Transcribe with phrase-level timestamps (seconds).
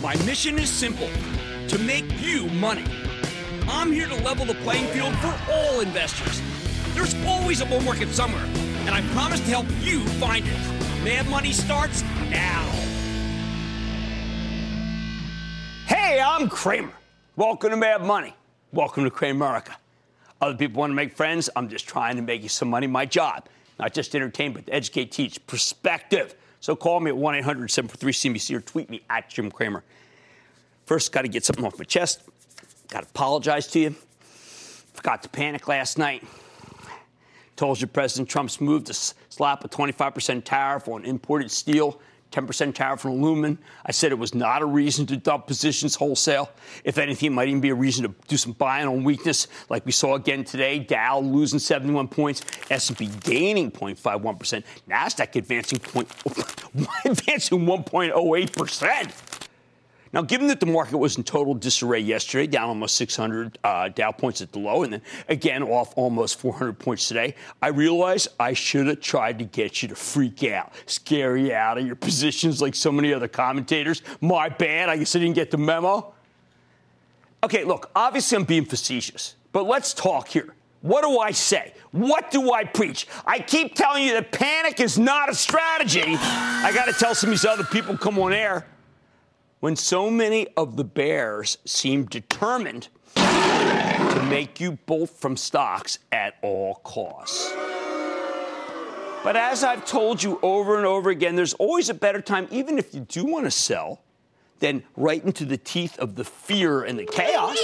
[0.00, 1.10] My mission is simple
[1.66, 2.84] to make you money.
[3.66, 6.40] I'm here to level the playing field for all investors.
[6.94, 8.44] There's always a bull market somewhere,
[8.86, 11.02] and I promise to help you find it.
[11.02, 12.62] Mad Money starts now.
[15.86, 16.92] Hey, I'm Cramer.
[17.34, 18.36] Welcome to Mad Money.
[18.70, 19.74] Welcome to Cramerica.
[20.40, 21.50] Other people want to make friends.
[21.56, 22.86] I'm just trying to make you some money.
[22.86, 23.48] My job,
[23.80, 26.36] not just entertain, but educate, teach, perspective.
[26.60, 29.84] So call me at 1 800 743 CNBC or tweet me at Jim Cramer.
[30.86, 32.22] First, got to get something off my chest.
[32.88, 33.94] Got to apologize to you.
[34.94, 36.24] Forgot to panic last night.
[37.56, 42.00] Told you President Trump's move to slap a 25% tariff on imported steel
[42.32, 43.58] 10% tariff on aluminum.
[43.86, 46.50] I said it was not a reason to dump positions wholesale.
[46.84, 49.86] If anything, it might even be a reason to do some buying on weakness, like
[49.86, 50.78] we saw again today.
[50.78, 56.10] Dow losing 71 points, S&P gaining 0.51%, Nasdaq advancing point,
[57.04, 59.12] advancing 1.08 percent.
[60.12, 64.10] Now, given that the market was in total disarray yesterday, down almost 600 uh, Dow
[64.10, 68.54] points at the low, and then again off almost 400 points today, I realize I
[68.54, 72.62] should have tried to get you to freak out, scare you out of your positions
[72.62, 74.02] like so many other commentators.
[74.20, 74.88] My bad.
[74.88, 76.14] I guess I didn't get the memo.
[77.44, 80.54] Okay, look, obviously I'm being facetious, but let's talk here.
[80.80, 81.74] What do I say?
[81.90, 83.06] What do I preach?
[83.26, 86.02] I keep telling you that panic is not a strategy.
[86.06, 88.64] I got to tell some of these other people come on air
[89.60, 96.34] when so many of the bears seem determined to make you bolt from stocks at
[96.42, 97.52] all costs.
[99.24, 102.78] But as I've told you over and over again, there's always a better time, even
[102.78, 104.00] if you do want to sell,
[104.60, 107.58] than right into the teeth of the fear and the chaos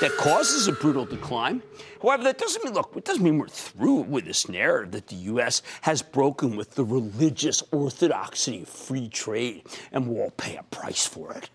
[0.00, 1.62] that causes a brutal decline.
[2.02, 5.16] However, that doesn't mean, look, it doesn't mean we're through with this narrative that the
[5.16, 5.62] U.S.
[5.82, 9.62] has broken with the religious orthodoxy of free trade
[9.92, 11.50] and we'll all pay a price for it.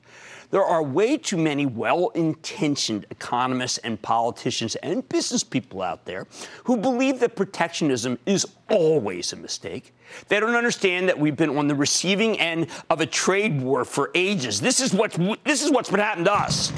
[0.51, 6.27] There are way too many well intentioned economists and politicians and business people out there
[6.65, 9.93] who believe that protectionism is always a mistake.
[10.27, 14.11] They don't understand that we've been on the receiving end of a trade war for
[14.13, 14.61] ages.
[14.61, 16.71] This is what's, this is what's been happening to us.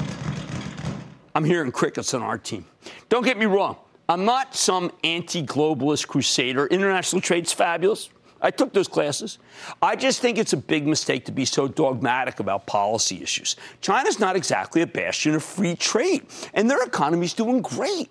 [1.38, 2.64] I'm hearing crickets on our team.
[3.08, 3.76] Don't get me wrong.
[4.08, 6.66] I'm not some anti globalist crusader.
[6.66, 8.08] International trade's fabulous.
[8.42, 9.38] I took those classes.
[9.80, 13.54] I just think it's a big mistake to be so dogmatic about policy issues.
[13.80, 18.10] China's not exactly a bastion of free trade, and their economy's doing great.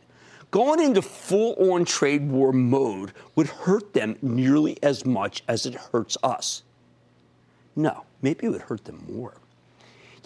[0.50, 5.74] Going into full on trade war mode would hurt them nearly as much as it
[5.74, 6.64] hurts us.
[7.76, 9.34] No, maybe it would hurt them more.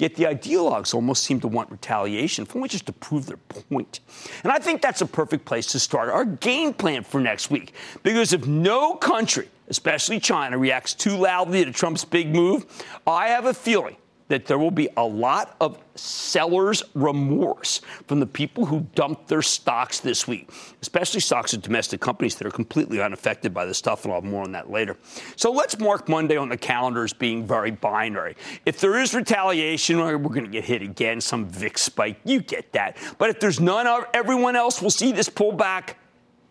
[0.01, 4.00] Yet the ideologues almost seem to want retaliation, if only just to prove their point.
[4.44, 7.74] And I think that's a perfect place to start our game plan for next week.
[8.01, 12.65] Because if no country, especially China, reacts too loudly to Trump's big move,
[13.06, 13.95] I have a feeling
[14.31, 19.42] that there will be a lot of seller's remorse from the people who dumped their
[19.42, 20.50] stocks this week,
[20.81, 24.30] especially stocks of domestic companies that are completely unaffected by this stuff, and I'll have
[24.30, 24.95] more on that later.
[25.36, 28.38] So let's mark Monday on the calendar as being very binary.
[28.66, 32.72] If there is retaliation, we're going to get hit again, some VIX spike, you get
[32.72, 32.95] that.
[33.18, 35.95] But if there's none, everyone else will see this pullback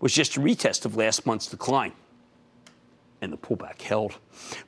[0.01, 1.93] was just a retest of last month's decline.
[3.21, 4.19] And the pullback held.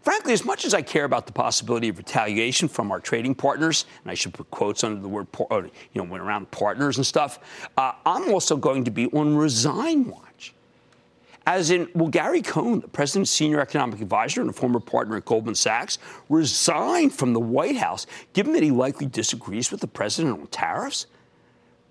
[0.03, 3.87] Frankly, as much as I care about the possibility of retaliation from our trading partners,
[4.03, 7.39] and I should put quotes under the word, you know, went around partners and stuff,
[7.77, 10.55] uh, I'm also going to be on resign watch.
[11.47, 15.25] As in, will Gary Cohn, the president's senior economic advisor and a former partner at
[15.25, 20.39] Goldman Sachs, resign from the White House, given that he likely disagrees with the president
[20.39, 21.07] on tariffs?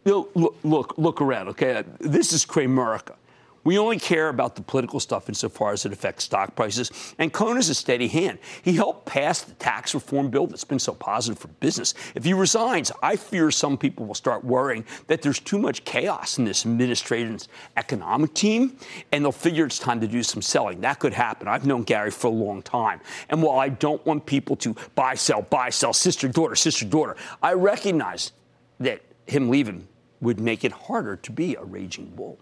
[0.06, 1.84] You know, look, look, look around, okay?
[2.00, 3.16] This is Cramerica.
[3.64, 6.92] We only care about the political stuff insofar as it affects stock prices.
[7.20, 8.40] And Cohn is a steady hand.
[8.64, 11.94] He helped pass the tax reform bill that's been so positive for business.
[12.16, 16.40] If he resigns, I fear some people will start worrying that there's too much chaos
[16.40, 18.78] in this administration's economic team,
[19.12, 20.82] and they'll figure it's time to do some selling.
[20.82, 21.48] That could happen.
[21.48, 23.00] I've known Gary for a long time.
[23.30, 27.16] And while I don't want people to buy, sell, buy, sell, sister, daughter, sister, daughter,
[27.44, 28.32] I recognize
[28.80, 29.88] that him leaving
[30.20, 32.40] would make it harder to be a raging bull.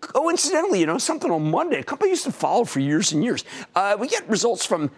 [0.00, 3.44] Coincidentally, you know, something on Monday, a company used to follow for years and years.
[3.74, 4.90] Uh, we get results from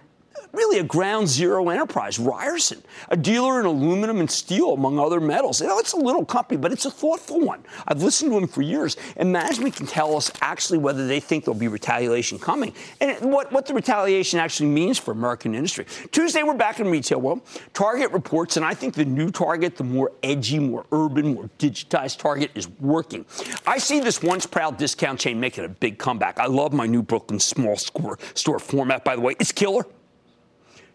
[0.53, 5.61] really a ground zero enterprise, Ryerson, a dealer in aluminum and steel, among other metals.
[5.61, 7.63] You know, it's a little company, but it's a thoughtful one.
[7.87, 11.45] I've listened to him for years, and management can tell us actually whether they think
[11.45, 15.87] there'll be retaliation coming and what, what the retaliation actually means for American industry.
[16.11, 17.21] Tuesday, we're back in retail.
[17.21, 17.43] Well,
[17.75, 22.19] Target reports, and I think the new Target, the more edgy, more urban, more digitized
[22.19, 23.25] Target, is working.
[23.67, 26.39] I see this once proud discount chain making a big comeback.
[26.39, 29.35] I love my new Brooklyn small store, store format, by the way.
[29.39, 29.85] It's killer.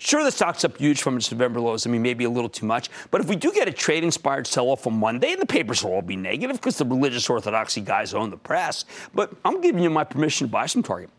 [0.03, 1.87] Sure, the stock's up huge from its November lows.
[1.87, 2.89] I mean, maybe a little too much.
[3.09, 5.93] But if we do get a trade inspired sell off on Monday, the papers will
[5.93, 8.83] all be negative because the religious orthodoxy guys own the press,
[9.13, 11.09] but I'm giving you my permission to buy some Target.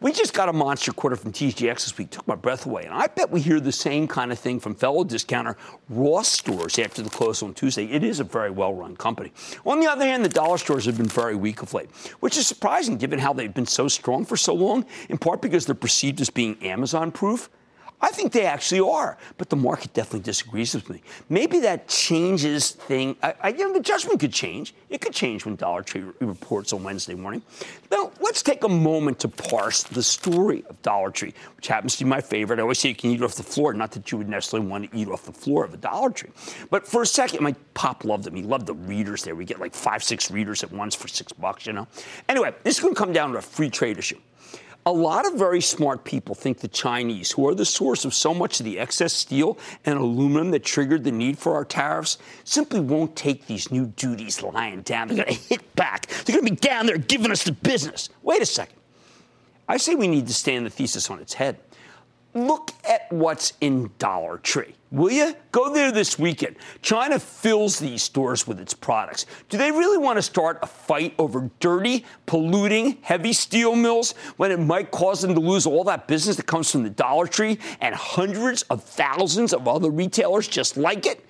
[0.00, 2.10] We just got a monster quarter from TJX this week.
[2.10, 2.82] Took my breath away.
[2.86, 5.56] And I bet we hear the same kind of thing from fellow discounter
[5.88, 7.84] Ross stores after the close on Tuesday.
[7.84, 9.32] It is a very well run company.
[9.64, 11.88] On the other hand, the dollar stores have been very weak of late,
[12.18, 15.66] which is surprising given how they've been so strong for so long, in part because
[15.66, 17.48] they're perceived as being Amazon proof.
[18.04, 21.00] I think they actually are, but the market definitely disagrees with me.
[21.30, 23.16] Maybe that changes thing.
[23.22, 24.74] I, I, you know, the judgment could change.
[24.90, 27.40] It could change when Dollar Tree reports on Wednesday morning.
[27.90, 32.04] Now, let's take a moment to parse the story of Dollar Tree, which happens to
[32.04, 32.58] be my favorite.
[32.58, 34.90] I always say you can eat off the floor, not that you would necessarily want
[34.90, 36.30] to eat off the floor of a Dollar Tree.
[36.68, 38.34] But for a second, my pop loved them.
[38.34, 39.34] He loved the readers there.
[39.34, 41.88] We get like five, six readers at once for six bucks, you know.
[42.28, 44.18] Anyway, this is going to come down to a free trade issue.
[44.86, 48.34] A lot of very smart people think the Chinese, who are the source of so
[48.34, 52.80] much of the excess steel and aluminum that triggered the need for our tariffs, simply
[52.80, 55.08] won't take these new duties lying down.
[55.08, 56.08] They're going to hit back.
[56.08, 58.10] They're going to be down there giving us the business.
[58.22, 58.76] Wait a second.
[59.66, 61.58] I say we need to stand the thesis on its head.
[62.34, 64.74] Look at what's in Dollar Tree.
[64.94, 65.34] Will you?
[65.50, 66.54] Go there this weekend.
[66.80, 69.26] China fills these stores with its products.
[69.48, 74.52] Do they really want to start a fight over dirty, polluting, heavy steel mills when
[74.52, 77.58] it might cause them to lose all that business that comes from the Dollar Tree
[77.80, 81.26] and hundreds of thousands of other retailers just like it?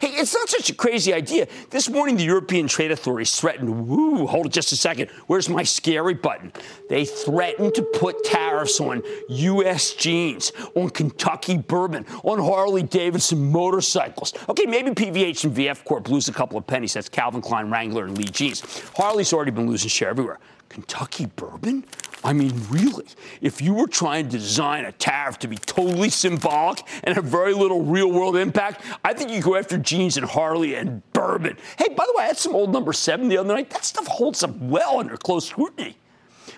[0.00, 1.48] Hey, it's not such a crazy idea.
[1.70, 5.10] This morning, the European trade authorities threatened, woo, hold it just a second.
[5.26, 6.52] Where's my scary button?
[6.88, 9.94] They threatened to put tariffs on U.S.
[9.94, 14.34] jeans, on Kentucky bourbon, on Harley Davidson motorcycles.
[14.48, 16.94] Okay, maybe PVH and VF Corp lose a couple of pennies.
[16.94, 18.62] That's Calvin Klein, Wrangler, and Lee jeans.
[18.94, 20.38] Harley's already been losing share everywhere.
[20.68, 21.84] Kentucky bourbon?
[22.24, 23.06] I mean, really,
[23.40, 27.54] if you were trying to design a tariff to be totally symbolic and have very
[27.54, 31.56] little real world impact, I think you go after jeans and Harley and bourbon.
[31.78, 33.70] Hey, by the way, I had some old number seven the other night.
[33.70, 35.96] That stuff holds up well under close scrutiny.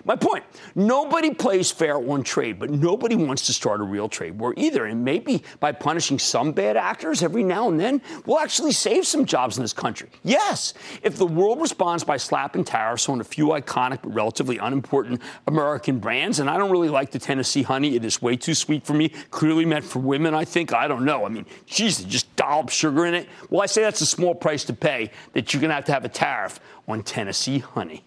[0.05, 0.43] My point
[0.75, 4.85] nobody plays fair on trade, but nobody wants to start a real trade war either.
[4.85, 9.25] And maybe by punishing some bad actors every now and then, we'll actually save some
[9.25, 10.09] jobs in this country.
[10.23, 15.21] Yes, if the world responds by slapping tariffs on a few iconic but relatively unimportant
[15.47, 18.85] American brands, and I don't really like the Tennessee honey, it is way too sweet
[18.85, 20.73] for me, clearly meant for women, I think.
[20.73, 21.25] I don't know.
[21.25, 23.27] I mean, geez, just dollop sugar in it.
[23.49, 25.93] Well, I say that's a small price to pay that you're going to have to
[25.93, 28.03] have a tariff on Tennessee honey.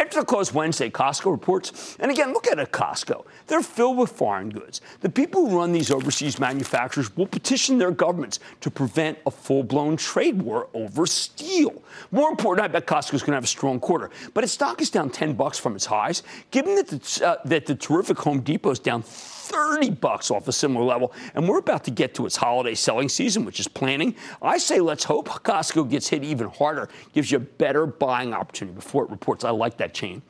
[0.00, 3.26] After the close Wednesday, Costco reports, and again, look at a Costco.
[3.48, 4.80] They're filled with foreign goods.
[5.02, 9.62] The people who run these overseas manufacturers will petition their governments to prevent a full
[9.62, 11.82] blown trade war over steel.
[12.12, 14.08] More important, I bet Costco's going to have a strong quarter.
[14.32, 17.66] But its stock is down 10 bucks from its highs, given that the, uh, that
[17.66, 19.02] the terrific Home Depot is down
[19.50, 21.12] 30 bucks off a similar level.
[21.34, 24.14] And we're about to get to its holiday selling season, which is planning.
[24.40, 28.74] I say let's hope Costco gets hit even harder, gives you a better buying opportunity
[28.74, 29.44] before it reports.
[29.44, 30.22] I like that chain.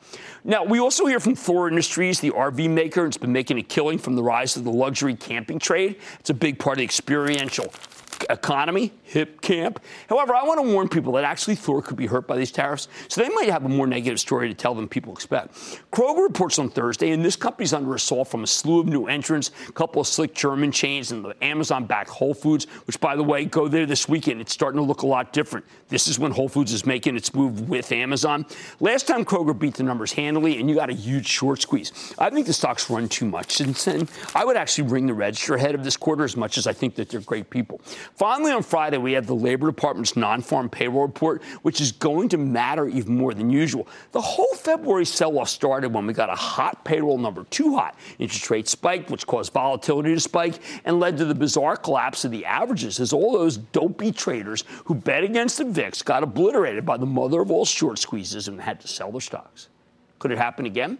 [0.43, 3.01] Now, we also hear from Thor Industries, the RV maker.
[3.01, 5.97] And it's been making a killing from the rise of the luxury camping trade.
[6.19, 7.71] It's a big part of the experiential
[8.29, 9.79] economy, hip camp.
[10.09, 12.87] However, I want to warn people that actually Thor could be hurt by these tariffs,
[13.07, 15.53] so they might have a more negative story to tell than people expect.
[15.91, 19.51] Kroger reports on Thursday, and this company's under assault from a slew of new entrants,
[19.67, 23.45] a couple of slick German chains, and the Amazon-backed Whole Foods, which, by the way,
[23.45, 24.41] go there this weekend.
[24.41, 25.65] It's starting to look a lot different.
[25.89, 28.45] This is when Whole Foods is making its move with Amazon.
[28.79, 32.13] Last time Kroger beat the numbers handily, and you got a huge short squeeze.
[32.17, 34.07] I think the stock's run too much since then.
[34.33, 36.95] I would actually ring the register ahead of this quarter as much as I think
[36.95, 37.81] that they're great people.
[38.15, 42.29] Finally, on Friday, we have the Labor Department's non farm payroll report, which is going
[42.29, 43.87] to matter even more than usual.
[44.11, 47.97] The whole February sell off started when we got a hot payroll number, too hot.
[48.19, 52.31] Interest rates spiked, which caused volatility to spike and led to the bizarre collapse of
[52.31, 56.97] the averages as all those dopey traders who bet against the VIX got obliterated by
[56.97, 59.69] the mother of all short squeezes and had to sell their stocks.
[60.19, 60.99] Could it happen again?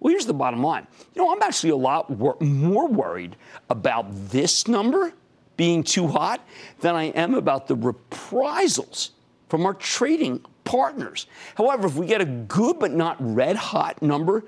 [0.00, 0.86] Well, here's the bottom line.
[1.14, 3.36] You know, I'm actually a lot wor- more worried
[3.68, 5.12] about this number
[5.60, 6.40] being too hot
[6.80, 9.10] than I am about the reprisals
[9.50, 11.26] from our trading partners.
[11.54, 14.42] However, if we get a good but not red hot number,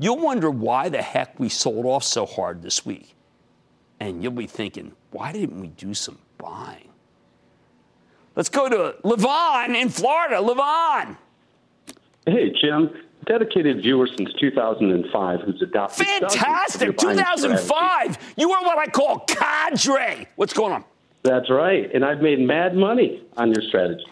[0.00, 3.14] you'll wonder why the heck we sold off so hard this week.
[4.00, 6.88] And you'll be thinking, why didn't we do some buying?
[8.34, 10.38] Let's go to Levon in Florida.
[10.38, 11.16] Levon.
[12.26, 12.90] Hey, Jim
[13.26, 16.06] dedicated viewer since 2005 who's adopted.
[16.06, 16.96] Fantastic!
[16.96, 18.34] 2005.
[18.36, 20.26] You are what I call cadre.
[20.36, 20.84] What's going on?
[21.22, 24.04] That's right, and I've made mad money on your strategy.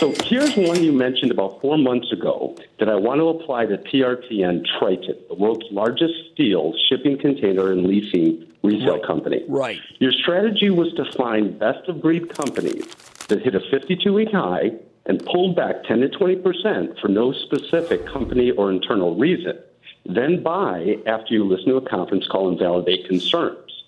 [0.00, 3.76] So here's one you mentioned about four months ago that I want to apply to
[3.76, 9.06] TRTN Triton, the world's largest steel shipping container and leasing resale right.
[9.06, 9.44] company.
[9.48, 9.78] Right.
[9.98, 12.86] Your strategy was to find best of breed companies
[13.28, 14.72] that hit a 52 week high
[15.10, 19.58] and pulled back 10 to 20 percent for no specific company or internal reason.
[20.06, 23.79] Then buy after you listen to a conference call and validate concerns.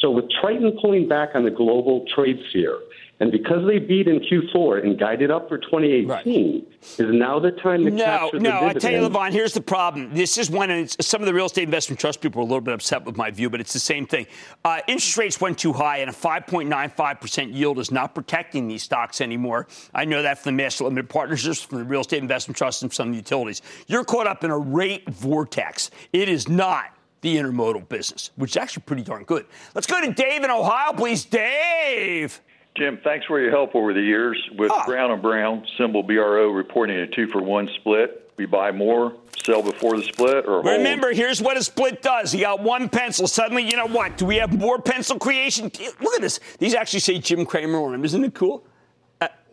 [0.00, 2.78] So with Triton pulling back on the global trade sphere,
[3.20, 6.24] and because they beat in Q4 and guided up for 2018, right.
[6.24, 8.50] is now the time to no, capture no.
[8.50, 10.14] No, I tell you, Levon, here's the problem.
[10.14, 12.74] This is when some of the real estate investment trust people are a little bit
[12.74, 14.28] upset with my view, but it's the same thing.
[14.64, 19.20] Uh, interest rates went too high, and a 5.95% yield is not protecting these stocks
[19.20, 19.66] anymore.
[19.92, 22.92] I know that from the master limited partnerships, from the real estate investment trust, and
[22.92, 23.62] some of the utilities.
[23.88, 25.90] You're caught up in a rate vortex.
[26.12, 29.46] It is not the intermodal business, which is actually pretty darn good.
[29.74, 31.24] Let's go to Dave in Ohio, please.
[31.24, 32.40] Dave.
[32.76, 34.82] Jim, thanks for your help over the years with oh.
[34.86, 38.30] Brown and Brown, symbol BRO, reporting a two for one split.
[38.36, 42.32] We buy more, sell before the split, or remember, here's what a split does.
[42.32, 43.26] You got one pencil.
[43.26, 44.16] Suddenly, you know what?
[44.16, 45.72] Do we have more pencil creation?
[46.00, 46.38] Look at this.
[46.60, 48.04] These actually say Jim Cramer on them.
[48.04, 48.64] Isn't it cool?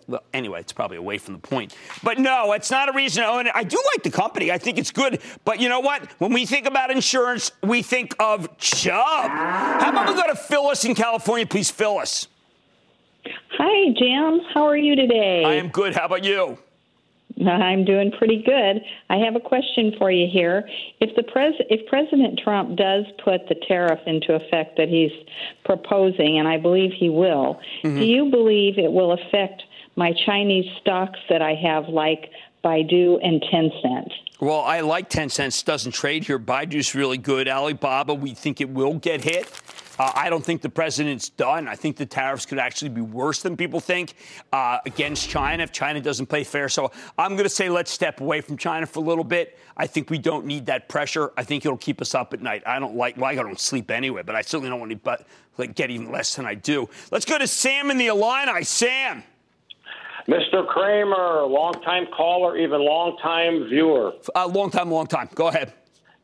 [0.07, 1.75] Well, anyway, it's probably away from the point.
[2.03, 3.53] But no, it's not a reason to own it.
[3.55, 4.51] I do like the company.
[4.51, 5.19] I think it's good.
[5.43, 6.09] But you know what?
[6.19, 9.31] When we think about insurance, we think of Chubb.
[9.31, 11.47] How about we go to Phyllis in California?
[11.47, 12.27] Please, Phyllis.
[13.57, 14.41] Hi, Jim.
[14.53, 15.43] How are you today?
[15.43, 15.95] I am good.
[15.95, 16.59] How about you?
[17.43, 18.81] I'm doing pretty good.
[19.09, 20.67] I have a question for you here.
[21.01, 25.11] If the pres- if President Trump does put the tariff into effect that he's
[25.65, 27.99] proposing, and I believe he will, mm-hmm.
[27.99, 29.63] do you believe it will affect
[29.95, 32.31] my Chinese stocks that I have, like
[32.63, 34.11] Baidu and Tencent?
[34.39, 35.63] Well, I like Tencent.
[35.63, 36.39] Doesn't trade here.
[36.39, 37.47] Baidu's really good.
[37.47, 39.49] Alibaba, we think it will get hit.
[39.97, 41.69] Uh, I don't think the president's done.
[41.69, 44.15] I think the tariffs could actually be worse than people think
[44.51, 46.67] uh, against China if China doesn't play fair.
[46.67, 49.57] So I'm going to say let's step away from China for a little bit.
[49.77, 51.31] I think we don't need that pressure.
[51.37, 52.63] I think it'll keep us up at night.
[52.65, 55.25] I don't like, well, I don't sleep anyway, but I certainly don't want to but,
[55.57, 56.89] like, get even less than I do.
[57.09, 58.63] Let's go to Sam in the Illini.
[58.65, 59.23] Sam.
[60.27, 60.65] Mr.
[60.67, 64.13] Cramer, long-time caller, even long-time viewer.
[64.33, 65.29] Uh, long time, long time.
[65.35, 65.73] Go ahead.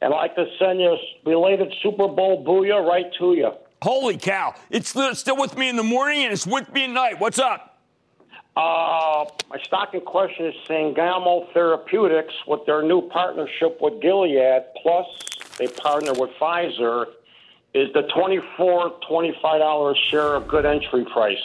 [0.02, 3.52] And I'd like to send you a belated Super Bowl booyah right to you.
[3.84, 4.56] Holy cow.
[4.70, 7.20] It's still with me in the morning and it's with me at night.
[7.20, 7.80] What's up?
[8.56, 15.08] Uh, my stock in question is Sangamo Therapeutics with their new partnership with Gilead, plus
[15.58, 17.06] they partner with Pfizer.
[17.74, 21.38] Is the $24, $25 share a good entry price?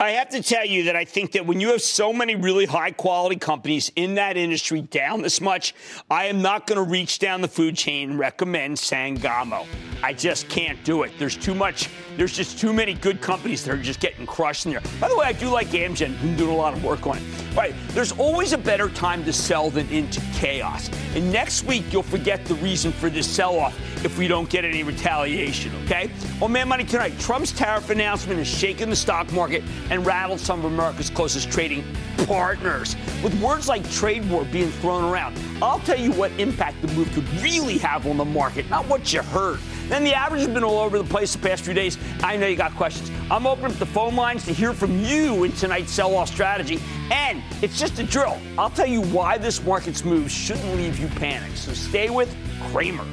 [0.00, 2.66] I have to tell you that I think that when you have so many really
[2.66, 5.74] high quality companies in that industry down this much,
[6.10, 9.66] I am not going to reach down the food chain and recommend Sangamo.
[10.02, 11.12] I just can't do it.
[11.18, 14.72] There's too much, there's just too many good companies that are just getting crushed in
[14.72, 14.82] there.
[15.00, 17.22] By the way, I do like Amgen, been doing a lot of work on it.
[17.50, 20.90] All right, there's always a better time to sell than into chaos.
[21.14, 24.64] And next week, you'll forget the reason for this sell off if we don't get
[24.64, 26.10] any retaliation, okay?
[26.42, 30.58] On Mad Money tonight, Trump's tariff announcement has shaken the stock market and rattled some
[30.60, 31.84] of America's closest trading
[32.26, 32.96] partners.
[33.22, 37.10] With words like trade war being thrown around, I'll tell you what impact the move
[37.12, 39.58] could really have on the market, not what you heard.
[39.88, 41.98] Then the average has been all over the place the past few days.
[42.22, 43.10] I know you got questions.
[43.30, 46.80] I'm opening up the phone lines to hear from you in tonight's sell off strategy.
[47.10, 48.38] And it's just a drill.
[48.58, 51.58] I'll tell you why this market's move shouldn't leave you panicked.
[51.58, 52.34] So stay with
[52.72, 53.04] Cramer.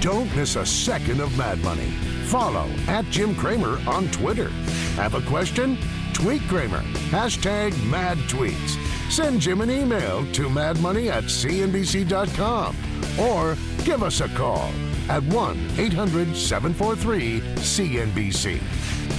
[0.00, 1.90] Don't miss a second of Mad Money.
[2.26, 4.50] Follow at Jim Cramer on Twitter.
[4.96, 5.78] Have a question?
[6.12, 6.80] Tweet Cramer.
[7.10, 8.78] Hashtag mad tweets.
[9.10, 12.76] Send Jim an email to madmoney at cnbc.com
[13.18, 14.70] or give us a call
[15.08, 18.60] at 1 800 743 CNBC.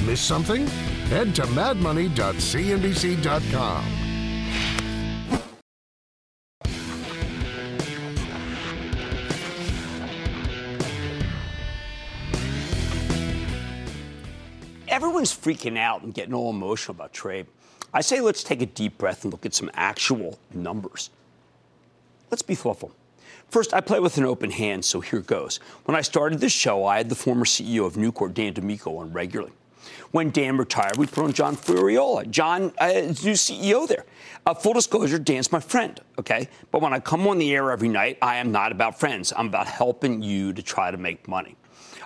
[0.05, 0.67] Miss something?
[1.07, 3.85] Head to madmoney.cnbc.com.
[14.87, 17.47] Everyone's freaking out and getting all emotional about trade.
[17.93, 21.09] I say let's take a deep breath and look at some actual numbers.
[22.31, 22.93] Let's be thoughtful.
[23.49, 25.59] First, I play with an open hand, so here goes.
[25.85, 29.13] When I started this show, I had the former CEO of Nucor, Dan DiMicco, on
[29.13, 29.53] regularly.
[30.11, 32.29] When Dan retired, we put on John Ferriola.
[32.29, 34.05] John uh, is new CEO there.
[34.45, 36.47] Uh, full disclosure, Dan's my friend, okay?
[36.71, 39.33] But when I come on the air every night, I am not about friends.
[39.35, 41.55] I'm about helping you to try to make money.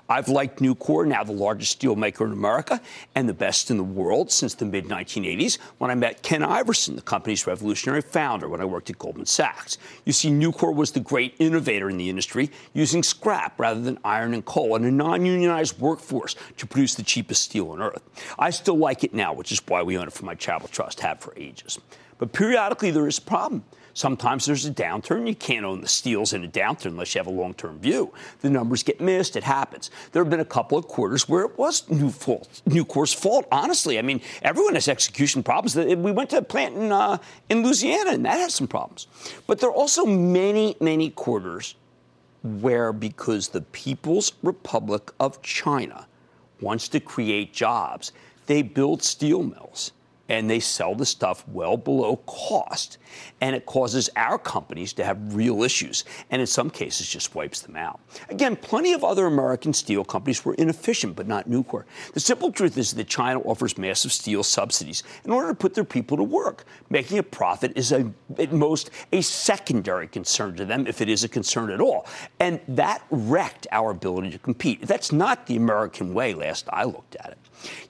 [0.10, 2.82] I've liked Nucor, now the largest steelmaker in America
[3.14, 6.96] and the best in the world since the mid 1980s when I met Ken Iverson,
[6.96, 9.78] the company's revolutionary founder, when I worked at Goldman Sachs.
[10.06, 14.34] You see, Nucor was the great innovator in the industry, using scrap rather than iron
[14.34, 18.02] and coal and a non unionized workforce to produce the cheapest steel on earth.
[18.40, 21.02] I still like it now, which is why we own it for my charitable trust,
[21.02, 21.78] have for ages.
[22.18, 23.64] But periodically, there is a problem.
[24.00, 25.28] Sometimes there's a downturn.
[25.28, 28.14] You can't own the steels in a downturn unless you have a long term view.
[28.40, 29.36] The numbers get missed.
[29.36, 29.92] It happens.
[30.14, 34.00] There have been a couple of quarters where it was new fault, Nucor's fault, honestly.
[34.00, 35.76] I mean, everyone has execution problems.
[35.76, 37.18] We went to a plant in, uh,
[37.50, 39.08] in Louisiana, and that has some problems.
[39.48, 41.76] But there are also many, many quarters
[42.42, 46.08] where, because the People's Republic of China
[46.62, 48.14] wants to create jobs,
[48.46, 49.92] they build steel mills
[50.30, 52.98] and they sell the stuff well below cost.
[53.42, 57.62] And it causes our companies to have real issues, and in some cases just wipes
[57.62, 58.00] them out.
[58.30, 61.84] Again, plenty of other American steel companies were inefficient, but not Nucor.
[62.14, 65.84] The simple truth is that China offers massive steel subsidies in order to put their
[65.84, 66.66] people to work.
[66.90, 71.24] Making a profit is a, at most a secondary concern to them, if it is
[71.24, 72.06] a concern at all.
[72.40, 74.86] And that wrecked our ability to compete.
[74.86, 77.38] That's not the American way, last I looked at it.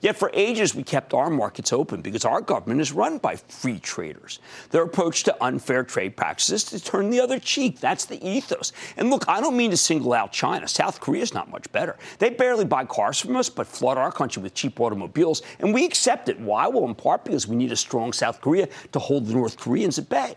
[0.00, 3.78] Yet for ages, we kept our markets open because our government is run by free
[3.78, 4.40] traders.
[4.70, 7.80] Their approach to unfair trade practices is to turn the other cheek.
[7.80, 8.72] That's the ethos.
[8.96, 10.66] And look, I don't mean to single out China.
[10.66, 11.96] South Korea is not much better.
[12.18, 15.84] They barely buy cars from us, but flood our country with cheap automobiles, and we
[15.84, 16.40] accept it.
[16.40, 16.66] Why?
[16.66, 19.98] Well, in part because we need a strong South Korea to hold the North Koreans
[19.98, 20.34] at bay.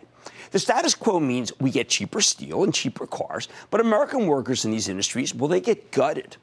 [0.51, 4.71] The status quo means we get cheaper steel and cheaper cars, but American workers in
[4.71, 6.37] these industries, well, they get gutted.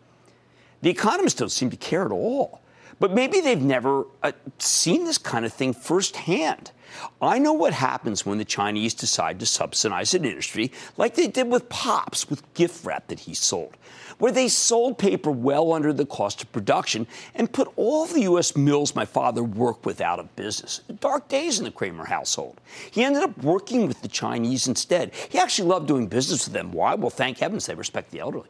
[0.83, 2.60] The economists don't seem to care at all.
[3.01, 6.71] But maybe they've never uh, seen this kind of thing firsthand.
[7.23, 11.49] I know what happens when the Chinese decide to subsidize an industry like they did
[11.49, 13.77] with Pops with gift wrap that he sold,
[14.19, 18.57] where they sold paper well under the cost of production and put all the U.S.
[18.57, 20.81] mills my father worked with out of business.
[21.01, 22.61] Dark days in the Cramer household.
[22.91, 25.15] He ended up working with the Chinese instead.
[25.15, 26.73] He actually loved doing business with them.
[26.73, 26.97] Why?
[26.97, 28.49] Well, thank heavens they respect the elderly.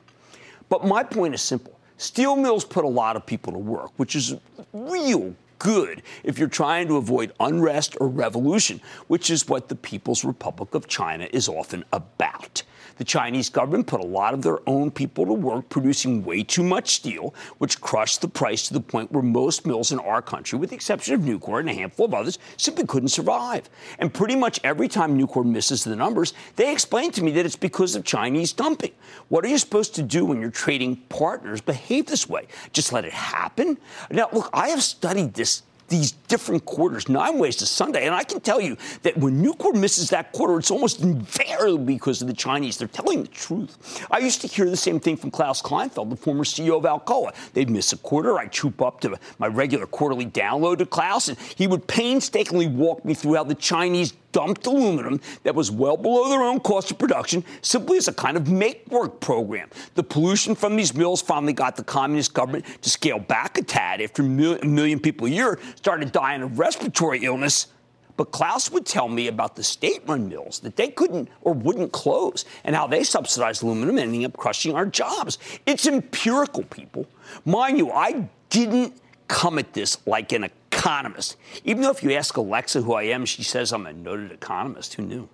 [0.68, 1.79] But my point is simple.
[2.00, 4.34] Steel mills put a lot of people to work, which is
[4.72, 10.24] real good if you're trying to avoid unrest or revolution, which is what the People's
[10.24, 12.62] Republic of China is often about.
[13.00, 16.62] The Chinese government put a lot of their own people to work producing way too
[16.62, 20.58] much steel, which crushed the price to the point where most mills in our country,
[20.58, 23.70] with the exception of Nucor and a handful of others, simply couldn't survive.
[24.00, 27.56] And pretty much every time Nucor misses the numbers, they explain to me that it's
[27.56, 28.92] because of Chinese dumping.
[29.28, 32.48] What are you supposed to do when your trading partners behave this way?
[32.74, 33.78] Just let it happen?
[34.10, 38.06] Now, look, I have studied this these different quarters, nine ways to Sunday.
[38.06, 42.22] And I can tell you that when Nucor misses that quarter, it's almost invariably because
[42.22, 42.78] of the Chinese.
[42.78, 44.06] They're telling the truth.
[44.10, 47.34] I used to hear the same thing from Klaus Kleinfeld, the former CEO of Alcoa.
[47.52, 48.38] They'd miss a quarter.
[48.38, 53.04] I'd troop up to my regular quarterly download to Klaus, and he would painstakingly walk
[53.04, 56.98] me through how the Chinese dumped aluminum that was well below their own cost of
[56.98, 59.68] production simply as a kind of make work program.
[59.94, 64.00] The pollution from these mills finally got the communist government to scale back a tad
[64.00, 67.68] after a million people a year started dying of respiratory illness.
[68.16, 71.92] But Klaus would tell me about the state run mills that they couldn't or wouldn't
[71.92, 75.38] close and how they subsidized aluminum, ending up crushing our jobs.
[75.64, 77.06] It's empirical, people.
[77.46, 81.36] Mind you, I didn't come at this like an economist.
[81.64, 84.94] Even though if you ask Alexa who I am, she says I'm a noted economist.
[84.94, 85.28] Who knew?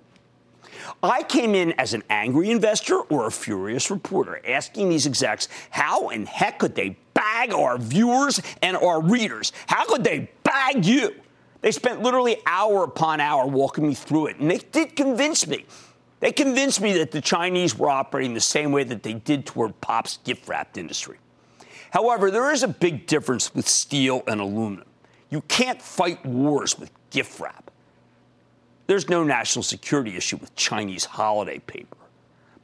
[1.03, 6.11] I came in as an angry investor or a furious reporter, asking these execs how
[6.11, 9.53] in heck could they bag our viewers and our readers?
[9.67, 11.15] How could they bag you?
[11.63, 15.65] They spent literally hour upon hour walking me through it, and they did convince me.
[16.21, 19.81] They convinced me that the Chinese were operating the same way that they did toward
[19.81, 21.17] Pop's gift wrapped industry.
[21.91, 24.87] However, there is a big difference with steel and aluminum.
[25.31, 27.71] You can't fight wars with gift wrap.
[28.87, 31.97] There's no national security issue with Chinese holiday paper.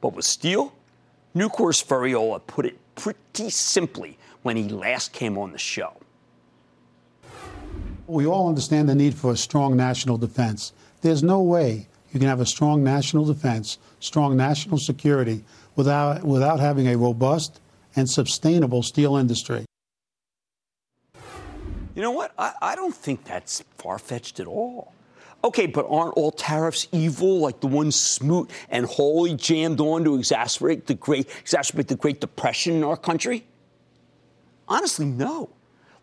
[0.00, 0.74] But with steel,
[1.34, 5.96] Nucor's Ferriola put it pretty simply when he last came on the show.
[8.06, 10.72] We all understand the need for a strong national defense.
[11.00, 15.44] There's no way you can have a strong national defense, strong national security
[15.76, 17.60] without, without having a robust
[17.96, 19.64] and sustainable steel industry.
[21.94, 22.32] You know what?
[22.38, 24.92] I, I don't think that's far fetched at all.
[25.44, 30.10] Okay, but aren't all tariffs evil, like the ones Smoot and Hawley jammed on to
[30.10, 33.44] exacerbate the Great, exacerbate the Great Depression in our country?
[34.68, 35.50] Honestly, no.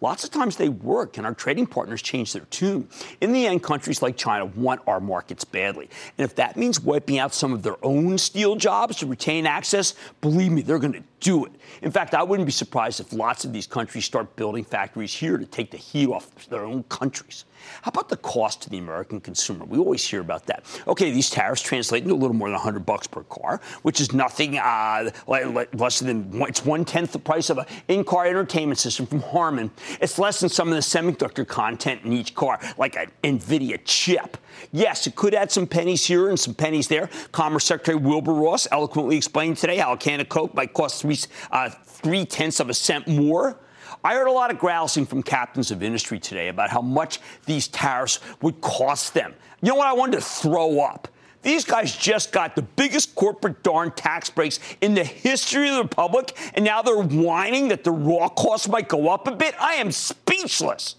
[0.02, 2.88] Lots of times they work, and our trading partners change their tune.
[3.20, 5.90] In the end, countries like China want our markets badly.
[6.18, 9.96] And if that means wiping out some of their own steel jobs to retain access,
[10.22, 11.52] believe me, they're going to do it.
[11.82, 15.38] In fact, I wouldn't be surprised if lots of these countries start building factories here
[15.38, 17.44] to take the heat off their own countries.
[17.82, 19.65] How about the cost to the American consumer?
[19.65, 20.65] We always hear about that.
[20.88, 24.13] Okay, these tariffs translate into a little more than 100 bucks per car, which is
[24.13, 29.22] nothing uh, less than it's one tenth the price of an in-car entertainment system from
[29.22, 29.72] Harman.
[30.02, 34.38] It's less than some of the semiconductor content in each car, like an NVIDIA chip.
[34.72, 37.10] Yes, it could add some pennies here and some pennies there.
[37.32, 41.17] Commerce Secretary Wilbur Ross eloquently explained today how a can of Coke might cost three,
[41.52, 43.58] uh, three tenths of a cent more.
[44.04, 47.68] I heard a lot of grousing from captains of industry today about how much these
[47.68, 49.34] tariffs would cost them.
[49.62, 49.88] You know what?
[49.88, 51.08] I wanted to throw up.
[51.42, 55.82] These guys just got the biggest corporate darn tax breaks in the history of the
[55.84, 59.56] Republic, and now they're whining that the raw costs might go up a bit.
[59.60, 60.96] I am speechless.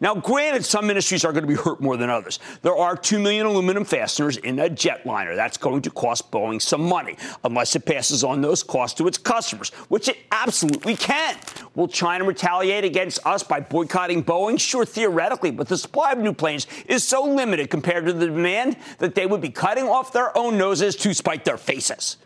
[0.00, 2.38] Now, granted, some industries are going to be hurt more than others.
[2.62, 5.34] There are 2 million aluminum fasteners in a jetliner.
[5.34, 9.18] That's going to cost Boeing some money, unless it passes on those costs to its
[9.18, 11.36] customers, which it absolutely can.
[11.74, 14.58] Will China retaliate against us by boycotting Boeing?
[14.58, 18.76] Sure, theoretically, but the supply of new planes is so limited compared to the demand
[18.98, 22.18] that they would be cutting off their own noses to spite their faces.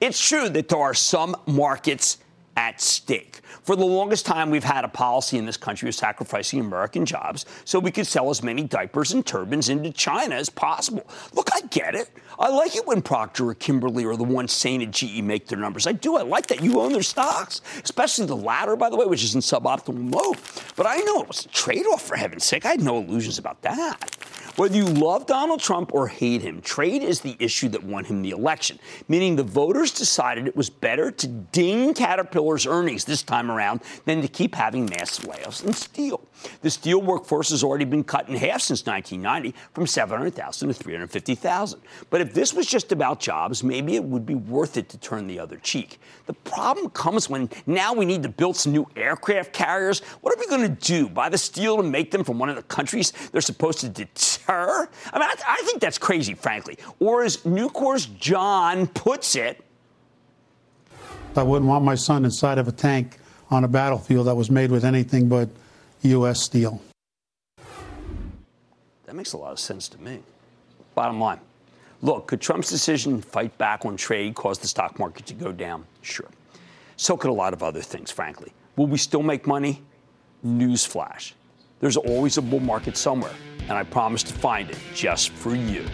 [0.00, 2.18] It's true that there are some markets
[2.56, 3.40] at stake.
[3.62, 7.46] For the longest time, we've had a policy in this country of sacrificing American jobs
[7.64, 11.06] so we could sell as many diapers and turbans into China as possible.
[11.32, 12.10] Look, I get it.
[12.38, 15.58] I like it when Procter or Kimberly or the one Saint at GE make their
[15.58, 15.86] numbers.
[15.86, 16.16] I do.
[16.16, 19.34] I like that you own their stocks, especially the latter, by the way, which is
[19.34, 20.38] in suboptimal mode.
[20.76, 22.64] But I know it was a trade off, for heaven's sake.
[22.66, 24.16] I had no illusions about that.
[24.56, 28.20] Whether you love Donald Trump or hate him, trade is the issue that won him
[28.20, 33.50] the election, meaning the voters decided it was better to ding Caterpillar's earnings this time
[33.50, 36.20] around than to keep having mass layoffs in steel.
[36.60, 41.80] The steel workforce has already been cut in half since 1990 from 700,000 to 350,000.
[42.10, 45.28] But if this was just about jobs, maybe it would be worth it to turn
[45.28, 45.98] the other cheek.
[46.26, 50.00] The problem comes when now we need to build some new aircraft carriers.
[50.20, 51.08] What are we going to do?
[51.08, 53.88] Buy the steel to make them from one of the countries they're supposed to
[54.46, 54.88] deter?
[55.12, 56.78] I mean, I, I think that's crazy, frankly.
[57.00, 59.64] Or as Nucor's John puts it,
[61.36, 63.18] I wouldn't want my son inside of a tank
[63.50, 65.48] on a battlefield that was made with anything but
[66.02, 66.42] U.S.
[66.42, 66.82] steel.
[69.06, 70.20] That makes a lot of sense to me.
[70.94, 71.40] Bottom line
[72.02, 75.52] look, could Trump's decision to fight back on trade cause the stock market to go
[75.52, 75.86] down?
[76.02, 76.28] Sure.
[76.96, 78.52] So could a lot of other things, frankly.
[78.76, 79.82] Will we still make money?
[80.44, 81.32] Newsflash.
[81.82, 85.84] There's always a bull market somewhere, and I promise to find it just for you.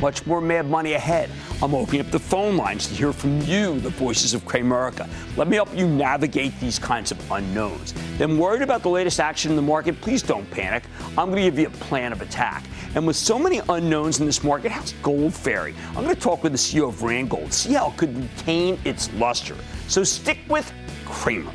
[0.00, 1.28] Much more mad money ahead.
[1.60, 5.08] I'm opening up the phone lines to hear from you, the voices of Cramerica.
[5.36, 7.94] Let me help you navigate these kinds of unknowns.
[8.16, 10.84] Then, worried about the latest action in the market, please don't panic.
[11.18, 12.62] I'm going to give you a plan of attack.
[12.94, 15.74] And with so many unknowns in this market, how's gold faring?
[15.96, 19.12] I'm going to talk with the CEO of Randgold, see how it could retain its
[19.14, 19.56] luster.
[19.88, 20.72] So stick with
[21.04, 21.52] Cramer.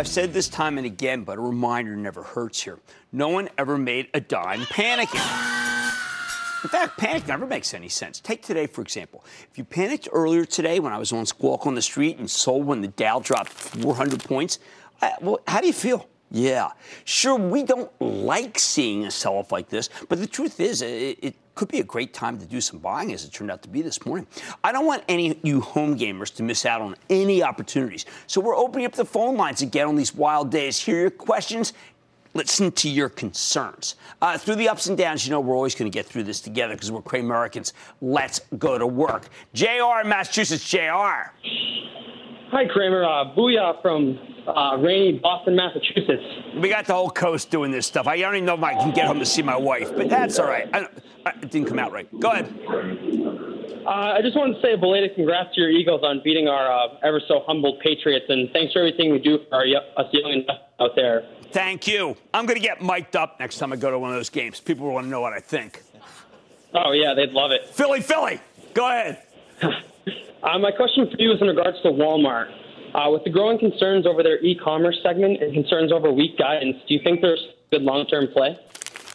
[0.00, 2.78] I've said this time and again, but a reminder never hurts here.
[3.12, 5.20] No one ever made a dime panicking.
[6.64, 8.18] In fact, panic never makes any sense.
[8.18, 9.22] Take today, for example.
[9.50, 12.64] If you panicked earlier today when I was on Squawk on the Street and sold
[12.64, 14.58] when the Dow dropped 400 points,
[15.02, 16.08] I, well, how do you feel?
[16.30, 16.70] Yeah.
[17.04, 21.18] Sure, we don't like seeing a sell off like this, but the truth is, it,
[21.20, 23.68] it could be a great time to do some buying as it turned out to
[23.68, 24.26] be this morning.
[24.64, 28.06] I don't want any of you home gamers to miss out on any opportunities.
[28.26, 30.78] So we're opening up the phone lines again on these wild days.
[30.78, 31.74] Hear your questions
[32.32, 33.96] listen to your concerns.
[34.22, 36.40] Uh, through the ups and downs, you know, we're always going to get through this
[36.40, 37.70] together because we're Cramerican.
[38.00, 39.28] Let's go to work.
[39.52, 41.34] JR Massachusetts, JR.
[42.52, 43.04] Hi, Cramer.
[43.04, 46.22] Uh, booyah from uh, rainy Boston, Massachusetts.
[46.56, 48.06] We got the whole coast doing this stuff.
[48.06, 50.38] I don't even know if I can get home to see my wife, but that's
[50.38, 50.68] all right.
[51.26, 52.08] I, it didn't come out right.
[52.20, 52.52] Go ahead.
[53.86, 56.70] Uh, I just wanted to say a belated congrats to your Eagles on beating our
[56.70, 59.64] uh, ever so humbled Patriots, and thanks for everything you do for our,
[59.96, 60.44] us young
[60.80, 61.26] out there.
[61.52, 62.16] Thank you.
[62.32, 64.60] I'm going to get mic'd up next time I go to one of those games.
[64.60, 65.82] People want to know what I think.
[66.74, 67.66] Oh, yeah, they'd love it.
[67.66, 68.40] Philly, Philly.
[68.74, 69.22] Go ahead.
[69.62, 72.52] uh, my question for you is in regards to Walmart.
[72.94, 76.76] Uh, with the growing concerns over their e commerce segment and concerns over weak guidance,
[76.88, 78.58] do you think there's good long term play?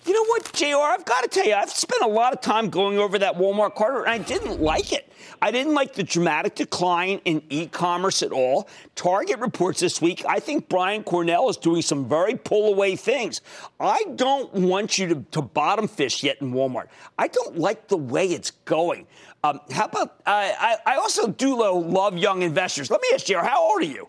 [0.05, 0.75] You know what, JR?
[0.77, 3.73] I've got to tell you, I've spent a lot of time going over that Walmart
[3.73, 5.11] quarter, and I didn't like it.
[5.41, 8.69] I didn't like the dramatic decline in e commerce at all.
[8.93, 10.23] Target reports this week.
[10.27, 13.41] I think Brian Cornell is doing some very pull away things.
[13.79, 16.87] I don't want you to, to bottom fish yet in Walmart.
[17.17, 19.07] I don't like the way it's going.
[19.43, 22.91] Um, how about, uh, I, I also do love young investors.
[22.91, 24.07] Let me ask you, how old are you?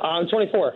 [0.00, 0.74] I'm 24.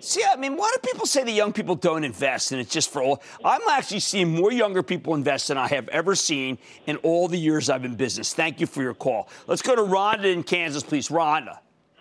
[0.00, 2.90] See, I mean, why do people say the young people don't invest and it's just
[2.90, 3.22] for all?
[3.44, 7.38] I'm actually seeing more younger people invest than I have ever seen in all the
[7.38, 8.32] years I've been in business.
[8.32, 9.28] Thank you for your call.
[9.46, 11.08] Let's go to Rhonda in Kansas, please.
[11.08, 11.58] Rhonda.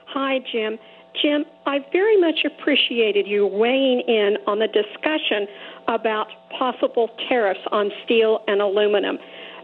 [0.08, 0.80] Hi, Jim.
[1.22, 5.48] Jim, I very much appreciated you weighing in on the discussion
[5.90, 9.18] about possible tariffs on steel and aluminum.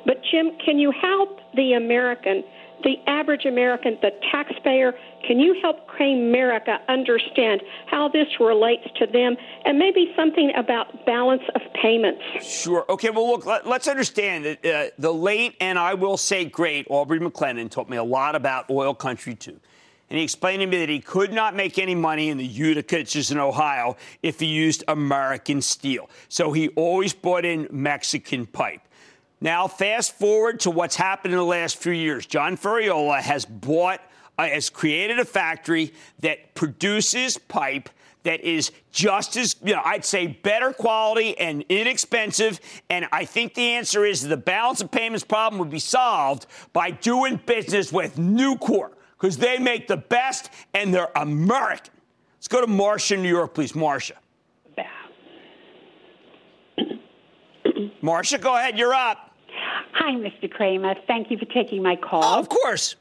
[0.06, 2.43] But, Jim, can you help the American
[2.84, 4.94] the average American, the taxpayer?
[5.28, 9.36] Can you help Cramerica understand how this relates to them
[9.66, 12.22] and maybe something about balance of payments?
[12.42, 12.86] Sure.
[12.90, 16.86] Okay, well, look, let, us understand that uh, the late and I will say great
[16.90, 19.60] Aubrey McClendon taught me a lot about oil country, too.
[20.10, 23.04] And he explained to me that he could not make any money in the Utica,
[23.04, 26.10] just in Ohio, if he used American steel.
[26.30, 28.82] So he always bought in Mexican pipe.
[29.41, 32.26] Now, fast forward to what's happened in the last few years.
[32.26, 34.02] John Ferriola has bought,
[34.38, 37.89] uh, has created a factory that produces pipe
[38.24, 42.60] that is just as, you know, I'd say better quality and inexpensive.
[42.89, 46.91] And I think the answer is the balance of payments problem would be solved by
[46.91, 51.93] doing business with Nucor because they make the best and they're American.
[52.38, 53.76] Let's go to Marcia, New York, please.
[53.76, 54.15] Marcia.
[58.02, 58.78] Marcia, go ahead.
[58.78, 59.32] You're up.
[59.94, 60.52] Hi, Mr.
[60.52, 60.96] Cramer.
[61.08, 62.24] Thank you for taking my call.
[62.24, 62.96] Oh, of course.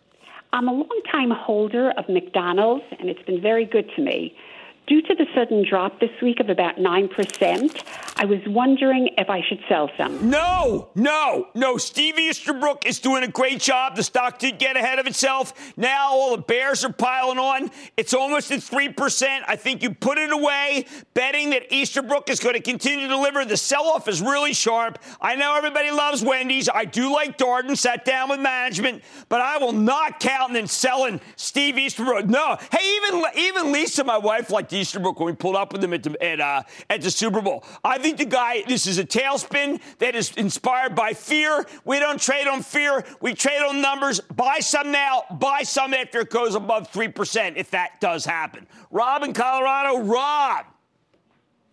[0.53, 4.37] I'm a longtime holder of McDonald's, and it's been very good to me.
[4.87, 7.83] Due to the sudden drop this week of about 9%,
[8.17, 10.29] I was wondering if I should sell some.
[10.29, 11.79] No, no, no.
[11.79, 13.97] Steve Easterbrook is doing a great job.
[13.97, 15.73] The stock did get ahead of itself.
[15.79, 17.71] Now all the bears are piling on.
[17.97, 19.41] It's almost at 3%.
[19.49, 23.43] I think you put it away, betting that Easterbrook is going to continue to deliver.
[23.47, 24.99] The sell off is really sharp.
[25.19, 26.69] I know everybody loves Wendy's.
[26.69, 31.23] I do like Darden, sat down with management, but I will not count in selling
[31.37, 32.27] Steve Easterbrook.
[32.27, 32.59] No.
[32.71, 36.03] Hey, even, even Lisa, my wife, like Easterbrook when we pulled up with him at
[36.03, 37.65] the, at, uh, at the Super Bowl.
[37.83, 41.65] I think the guy, this is a tailspin that is inspired by fear.
[41.85, 43.05] We don't trade on fear.
[43.21, 44.21] We trade on numbers.
[44.21, 45.25] Buy some now.
[45.31, 48.67] Buy some after it goes above 3% if that does happen.
[48.91, 50.01] Rob in Colorado.
[50.01, 50.67] Rob.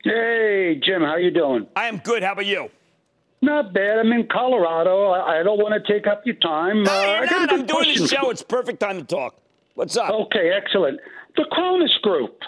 [0.03, 1.01] Hey, Jim.
[1.01, 1.67] How you doing?
[1.75, 2.23] I am good.
[2.23, 2.69] How about you?
[3.41, 3.97] Not bad.
[3.99, 5.11] I'm in Colorado.
[5.11, 6.83] I, don't want to take up your time.
[6.83, 7.51] No, uh, you're not.
[7.51, 8.29] I'm doing the show.
[8.29, 9.35] It's perfect time to talk.
[9.73, 10.11] What's up?
[10.11, 10.99] Okay, excellent.
[11.35, 12.39] The Cronos Group.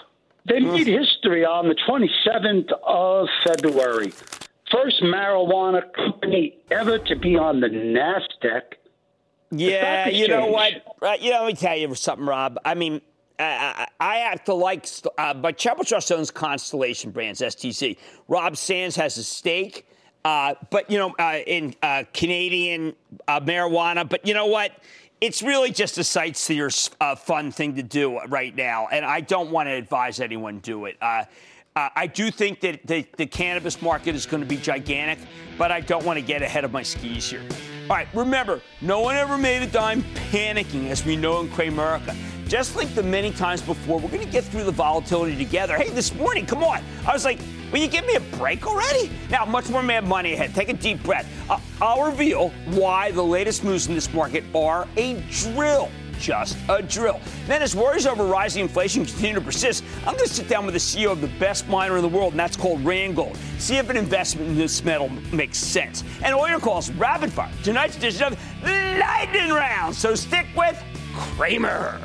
[0.46, 4.12] They made history on the 27th of February.
[4.70, 8.62] First marijuana company ever to be on the NASDAQ.
[9.50, 10.72] Yeah, you know what?
[11.00, 12.58] Uh, you know, let me tell you something, Rob.
[12.64, 13.00] I mean,
[13.38, 17.96] I, I have to like, uh, but Chapel Trust owns Constellation Brands, STC.
[18.28, 19.86] Rob Sands has a stake,
[20.24, 22.94] uh, but, you know, uh, in uh, Canadian
[23.28, 24.08] uh, marijuana.
[24.08, 24.72] But you know what?
[25.20, 29.50] It's really just a sightseer uh, fun thing to do right now, and I don't
[29.50, 30.96] want to advise anyone do it.
[31.00, 31.24] Uh,
[31.76, 35.18] uh, I do think that the, the cannabis market is going to be gigantic,
[35.58, 37.42] but I don't want to get ahead of my skis here.
[37.90, 42.16] All right, remember, no one ever made a dime panicking, as we know in Cramerica.
[42.46, 45.76] Just like the many times before, we're going to get through the volatility together.
[45.76, 46.82] Hey, this morning, come on.
[47.06, 47.40] I was like,
[47.72, 49.10] will you give me a break already?
[49.30, 50.54] Now, much more mad money ahead.
[50.54, 51.26] Take a deep breath.
[51.48, 56.80] Uh, I'll reveal why the latest moves in this market are a drill just a
[56.80, 57.20] drill.
[57.46, 60.74] Then, as worries over rising inflation continue to persist, I'm going to sit down with
[60.74, 63.36] the CEO of the best miner in the world, and that's called Randgold.
[63.58, 66.04] See if an investment in this metal makes sense.
[66.22, 67.50] And all your calls rapid fire.
[67.62, 69.94] Tonight's edition of Lightning Round.
[69.94, 70.80] So stick with
[71.14, 72.00] Cramer.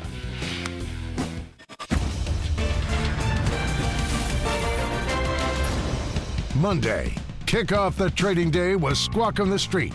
[6.60, 7.14] Monday,
[7.46, 9.94] kick off the trading day was Squawk on the Street.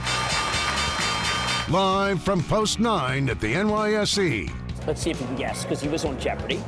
[1.69, 4.51] Live from Post 9 at the NYSE.
[4.87, 6.59] Let's see if you can guess, because he was on Jeopardy.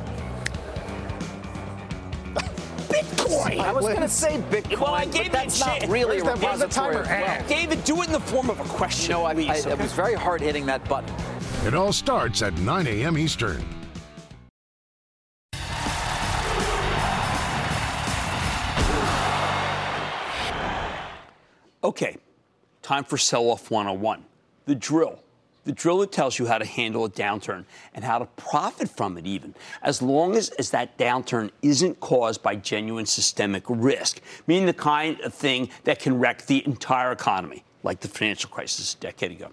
[2.88, 3.58] Bitcoin.
[3.58, 6.24] I was going to say Bitcoin, Well, I but gave it that's not really a
[6.24, 7.38] Where's the- where's the timer of at?
[7.38, 7.48] wealth.
[7.48, 9.10] David, do it in the form of a question.
[9.10, 11.12] No, I, I, please, it was very hard hitting that button.
[11.66, 13.18] It all starts at 9 a.m.
[13.18, 13.64] Eastern.
[21.88, 22.18] Okay,
[22.82, 24.22] time for sell off 101.
[24.66, 25.20] The drill.
[25.64, 29.16] The drill that tells you how to handle a downturn and how to profit from
[29.16, 34.66] it, even, as long as, as that downturn isn't caused by genuine systemic risk, meaning
[34.66, 38.98] the kind of thing that can wreck the entire economy, like the financial crisis a
[38.98, 39.48] decade ago.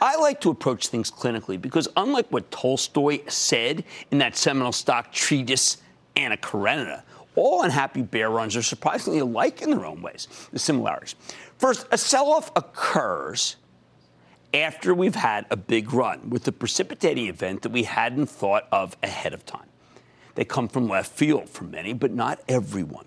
[0.00, 5.12] I like to approach things clinically because, unlike what Tolstoy said in that seminal stock
[5.12, 5.76] treatise,
[6.16, 7.04] Anna Karenina,
[7.36, 11.14] all unhappy bear runs are surprisingly alike in their own ways, the similarities.
[11.58, 13.56] First, a sell off occurs
[14.52, 18.96] after we've had a big run with the precipitating event that we hadn't thought of
[19.02, 19.68] ahead of time.
[20.34, 23.06] They come from left field for many, but not everyone.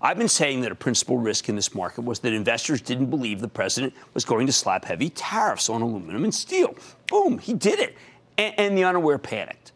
[0.00, 3.40] I've been saying that a principal risk in this market was that investors didn't believe
[3.40, 6.74] the president was going to slap heavy tariffs on aluminum and steel.
[7.08, 7.96] Boom, he did it.
[8.38, 9.72] And, and the unaware panicked.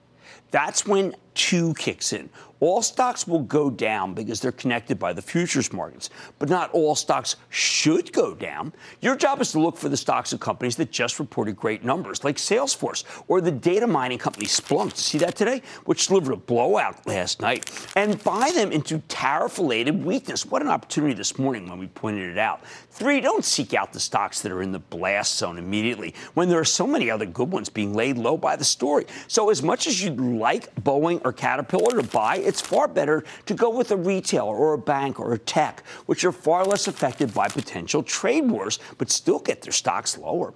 [0.51, 2.31] That's when two kicks in.
[2.61, 6.97] All stocks will go down because they're connected by the futures markets, but not all
[6.97, 8.73] stocks should go down.
[9.01, 12.25] Your job is to look for the stocks of companies that just reported great numbers,
[12.25, 14.97] like Salesforce or the data mining company Splunk.
[14.97, 15.63] See that today?
[15.85, 20.45] Which delivered a blowout last night, and buy them into tariff related weakness.
[20.45, 22.65] What an opportunity this morning when we pointed it out.
[22.91, 26.59] Three, don't seek out the stocks that are in the blast zone immediately when there
[26.59, 29.07] are so many other good ones being laid low by the story.
[29.29, 33.55] So, as much as you'd like Boeing or Caterpillar to buy, it's far better to
[33.55, 37.35] go with a retailer or a bank or a tech, which are far less affected
[37.35, 40.55] by potential trade wars, but still get their stocks lower.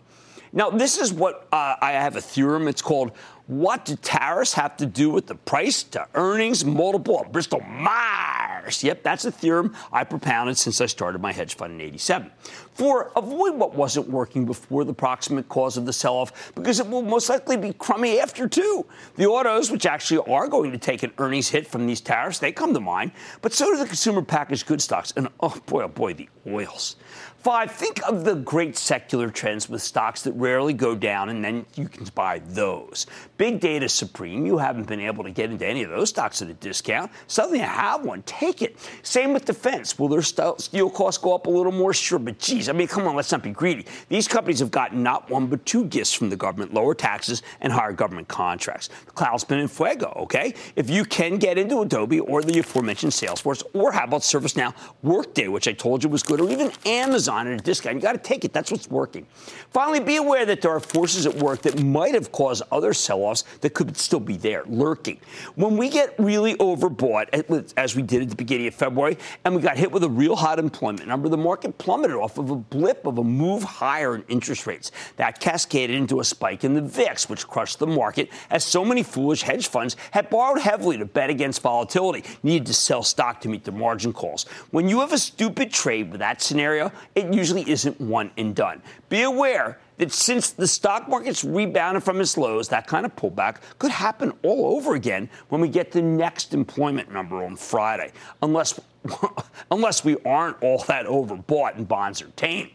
[0.55, 2.69] Now, this is what uh, I have a theorem.
[2.69, 3.13] It's called
[3.47, 8.83] What do tariffs have to do with the price to earnings multiple of Bristol Myers?
[8.83, 12.31] Yep, that's a theorem I propounded since I started my hedge fund in 87.
[12.75, 16.89] For avoid what wasn't working before the proximate cause of the sell off, because it
[16.89, 18.87] will most likely be crummy after too.
[19.17, 22.51] The autos, which actually are going to take an earnings hit from these tariffs, they
[22.51, 25.13] come to mind, but so do the consumer packaged goods stocks.
[25.17, 26.97] And oh boy, oh boy, the oils.
[27.43, 31.67] Five, think of the great secular trends with stocks that rarely go down, and then
[31.75, 33.09] you can buy those.
[33.37, 34.47] Big data supreme.
[34.47, 37.11] You haven't been able to get into any of those stocks at a discount.
[37.27, 38.23] Suddenly you have one.
[38.23, 38.77] Take it.
[39.03, 39.99] Same with defense.
[39.99, 41.93] Will their steel costs go up a little more?
[41.93, 43.87] Sure, but geez, I mean, come on, let's not be greedy.
[44.09, 47.73] These companies have gotten not one but two gifts from the government lower taxes and
[47.73, 48.89] higher government contracts.
[49.07, 50.55] The cloud's been in fuego, okay?
[50.77, 55.49] If you can get into Adobe or the aforementioned Salesforce, or how about ServiceNow, Workday,
[55.49, 57.97] which I told you was good, or even Amazon at a discount.
[57.97, 58.53] You got to take it.
[58.53, 59.27] That's what's working.
[59.71, 63.45] Finally, be aware that there are forces at work that might have caused other sell-offs
[63.61, 65.19] that could still be there, lurking.
[65.55, 69.63] When we get really overbought, as we did at the beginning of February, and we
[69.63, 73.07] got hit with a real hot employment number, the market plummeted off of a blip
[73.07, 74.93] of a move higher in interest rates.
[75.17, 79.03] That cascaded into a spike in the VIX, which crushed the market as so many
[79.03, 83.49] foolish hedge funds had borrowed heavily to bet against volatility, needed to sell stock to
[83.49, 84.45] meet their margin calls.
[84.71, 86.93] When you have a stupid trade with that scenario,
[87.23, 88.83] it usually isn't one and done.
[89.09, 93.57] Be aware that since the stock market's rebounded from its lows, that kind of pullback
[93.79, 98.81] could happen all over again when we get the next employment number on Friday, unless,
[99.71, 102.71] unless we aren't all that overbought and bonds are tame.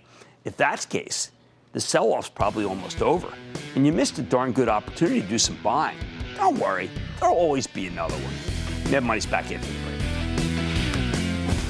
[0.46, 1.32] If that's the case,
[1.74, 3.32] the sell off's probably almost over,
[3.76, 5.98] and you missed a darn good opportunity to do some buying.
[6.36, 8.92] Don't worry, there'll always be another one.
[8.92, 9.60] Mad Money's back in.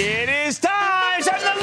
[0.00, 1.22] It is time.
[1.22, 1.58] For the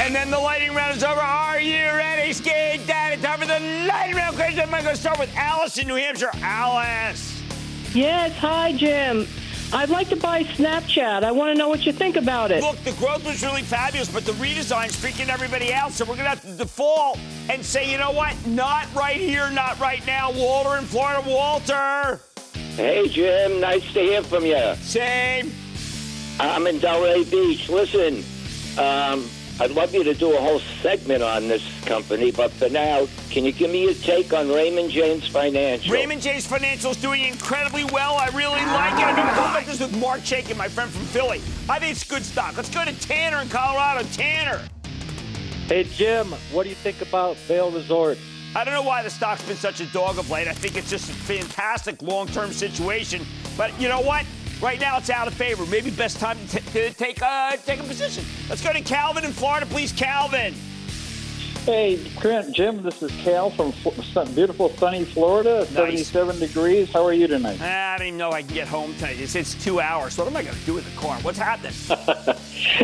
[0.00, 1.20] And then the lightning round is over.
[1.20, 2.32] Are you ready?
[2.32, 3.20] Skate down.
[3.20, 4.62] Time for the lightning round question.
[4.62, 6.32] I'm going to start with Alice in New Hampshire.
[6.42, 7.40] Alice.
[7.94, 9.28] Yes, hi, Jim.
[9.72, 11.22] I'd like to buy Snapchat.
[11.22, 12.64] I want to know what you think about it.
[12.64, 15.92] Look, the growth was really fabulous, but the redesign's freaking everybody out.
[15.92, 18.34] So we're going to have to default and say, you know what?
[18.44, 20.32] Not right here, not right now.
[20.32, 21.22] Walter in Florida.
[21.24, 22.20] Walter.
[22.76, 23.60] Hey, Jim.
[23.60, 24.74] Nice to hear from you.
[24.76, 25.52] Same.
[26.40, 27.68] I'm in Delray Beach.
[27.68, 28.24] Listen,
[28.82, 29.28] um,
[29.60, 33.44] I'd love you to do a whole segment on this company, but for now, can
[33.44, 35.92] you give me your take on Raymond James Financial?
[35.92, 38.16] Raymond James Financial is doing incredibly well.
[38.16, 39.04] I really like it.
[39.04, 41.42] I've been talking about this with Marc Chaikin, my friend from Philly.
[41.68, 42.56] I think it's good stock.
[42.56, 44.02] Let's go to Tanner in Colorado.
[44.14, 44.62] Tanner.
[45.66, 48.16] Hey, Jim, what do you think about Vail Resort?
[48.54, 50.46] I don't know why the stock's been such a dog of late.
[50.46, 53.24] I think it's just a fantastic long-term situation.
[53.56, 54.26] But you know what?
[54.60, 55.64] Right now, it's out of favor.
[55.66, 58.24] Maybe best time to, t- to take uh, take a position.
[58.48, 59.90] Let's go to Calvin in Florida, please.
[59.90, 60.54] Calvin.
[61.64, 62.04] Hey,
[62.50, 63.72] Jim, this is Cal from
[64.34, 66.08] beautiful sunny Florida, nice.
[66.08, 66.92] 77 degrees.
[66.92, 67.60] How are you tonight?
[67.60, 69.20] I don't even know I can get home tonight.
[69.20, 70.18] It's, it's two hours.
[70.18, 71.18] What am I going to do with the car?
[71.20, 71.70] What's happening?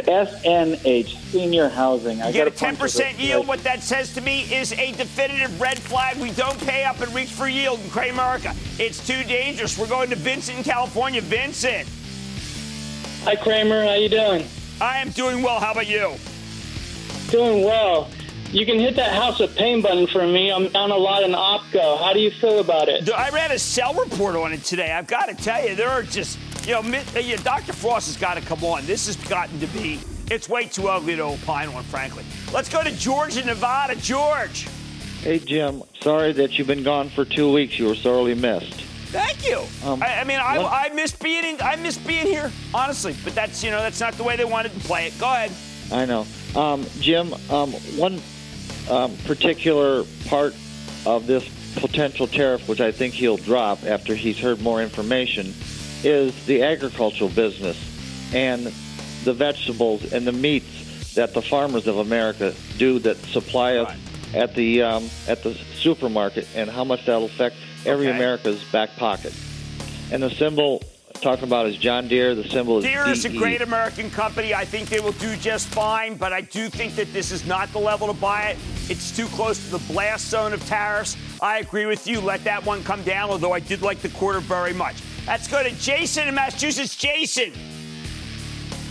[0.06, 2.18] SNH, senior housing.
[2.18, 3.48] You I get a 10% yield.
[3.48, 6.16] What that says to me is a definitive red flag.
[6.18, 8.54] We don't pay up and reach for yield in Cramerica.
[8.78, 9.76] It's too dangerous.
[9.76, 11.20] We're going to Vincent in California.
[11.20, 11.88] Vincent.
[13.24, 13.86] Hi, Cramer.
[13.86, 14.46] How you doing?
[14.80, 15.58] I am doing well.
[15.58, 16.14] How about you?
[17.32, 18.08] Doing well.
[18.50, 20.50] You can hit that House of Pain button for me.
[20.50, 21.98] I'm down a lot in OPKO.
[21.98, 23.10] How do you feel about it?
[23.10, 24.90] I read a sell report on it today.
[24.90, 27.74] I've got to tell you, there are just, you know, uh, Dr.
[27.74, 28.86] Frost has got to come on.
[28.86, 32.24] This has gotten to be, it's way too ugly to opine on, frankly.
[32.50, 33.96] Let's go to George in Nevada.
[33.96, 34.66] George.
[35.20, 35.82] Hey, Jim.
[36.00, 37.78] Sorry that you've been gone for two weeks.
[37.78, 38.80] You were sorely missed.
[39.10, 39.62] Thank you.
[39.84, 43.14] Um, I, I, mean, I, I miss being in, I miss being here, honestly.
[43.24, 45.18] But that's you know that's not the way they wanted to play it.
[45.18, 45.50] Go ahead.
[45.90, 47.32] I know, um, Jim.
[47.50, 48.20] Um, one
[48.90, 50.54] um, particular part
[51.06, 55.54] of this potential tariff, which I think he'll drop after he's heard more information,
[56.02, 57.76] is the agricultural business
[58.34, 58.72] and
[59.24, 64.34] the vegetables and the meats that the farmers of America do that supply us right.
[64.34, 68.16] at the um, at the supermarket, and how much that'll affect every okay.
[68.16, 69.34] America's back pocket.
[70.10, 70.82] And the symbol
[71.20, 72.34] talking about is John Deere.
[72.34, 74.54] The symbol is Deere is a great American company.
[74.54, 77.72] I think they will do just fine, but I do think that this is not
[77.72, 78.58] the level to buy it.
[78.88, 81.16] It's too close to the blast zone of tariffs.
[81.40, 82.20] I agree with you.
[82.20, 85.02] Let that one come down, although I did like the quarter very much.
[85.26, 86.96] Let's go to Jason in Massachusetts.
[86.96, 87.52] Jason.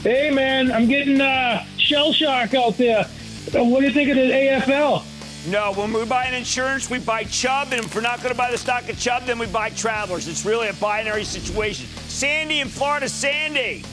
[0.04, 3.06] Hey, man, I'm getting uh, shell shock out there.
[3.54, 5.04] What do you think of the AFL?
[5.48, 8.38] No, when we buy an insurance, we buy Chubb, and if we're not going to
[8.38, 10.28] buy the stock of Chubb, then we buy Travelers.
[10.28, 11.88] It's really a binary situation.
[12.10, 13.86] Sandy in Florida, Sandy.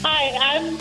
[0.00, 0.78] Hi, I'm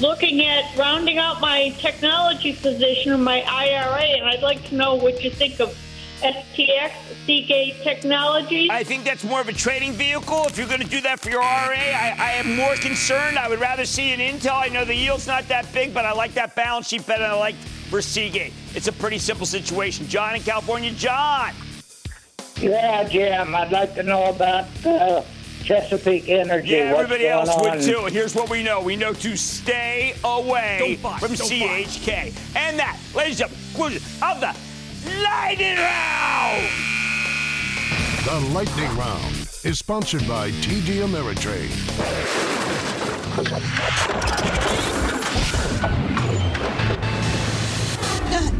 [0.00, 4.94] looking at rounding out my technology position in my IRA, and I'd like to know
[4.94, 5.76] what you think of
[6.22, 6.92] STX,
[7.26, 8.70] Seagate Technology.
[8.70, 10.44] I think that's more of a trading vehicle.
[10.46, 13.36] If you're going to do that for your IRA, I, I am more concerned.
[13.36, 14.54] I would rather see an Intel.
[14.54, 17.32] I know the yield's not that big, but I like that balance sheet better than
[17.32, 17.56] I like
[17.86, 18.52] for Seagate.
[18.74, 20.06] It's a pretty simple situation.
[20.06, 20.90] John in California.
[20.92, 21.52] John.
[22.60, 23.54] Yeah, Jim.
[23.54, 25.22] I'd like to know about uh,
[25.62, 26.70] Chesapeake Energy.
[26.70, 28.06] Yeah, everybody else would too.
[28.06, 32.60] Here's what we know: we know to stay away buy, from CHK, buy.
[32.60, 34.54] and that, ladies and gentlemen, of the
[35.22, 36.68] lightning round.
[38.24, 41.72] The lightning round is sponsored by TD Ameritrade.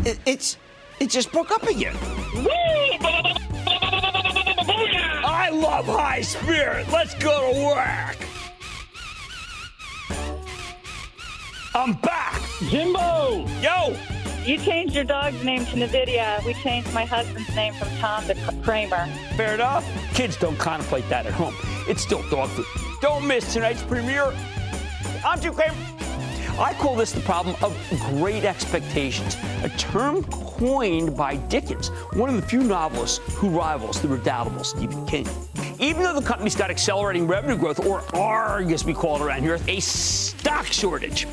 [0.06, 0.56] It, it's
[1.00, 1.96] it just broke up again.
[5.24, 6.86] I love high spirit.
[6.92, 8.16] Let's go to work.
[11.74, 12.40] I'm back.
[12.68, 13.48] Jimbo.
[13.60, 13.96] Yo.
[14.44, 16.44] You changed your dog's name to Nvidia.
[16.46, 19.08] We changed my husband's name from Tom to Cramer.
[19.36, 19.84] Fair enough.
[20.14, 21.56] Kids don't contemplate that at home.
[21.88, 22.66] It's still dog food.
[23.00, 24.32] Don't miss tonight's premiere.
[25.24, 25.95] I'm Jim Cramer.
[26.58, 27.76] I call this the problem of
[28.16, 34.08] great expectations, a term coined by Dickens, one of the few novelists who rivals the
[34.08, 35.28] redoubtable Stephen King.
[35.78, 39.42] Even though the company's got accelerating revenue growth, or ARG as we call it around
[39.42, 41.26] here, a stock shortage.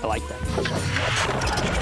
[0.00, 1.73] I like that.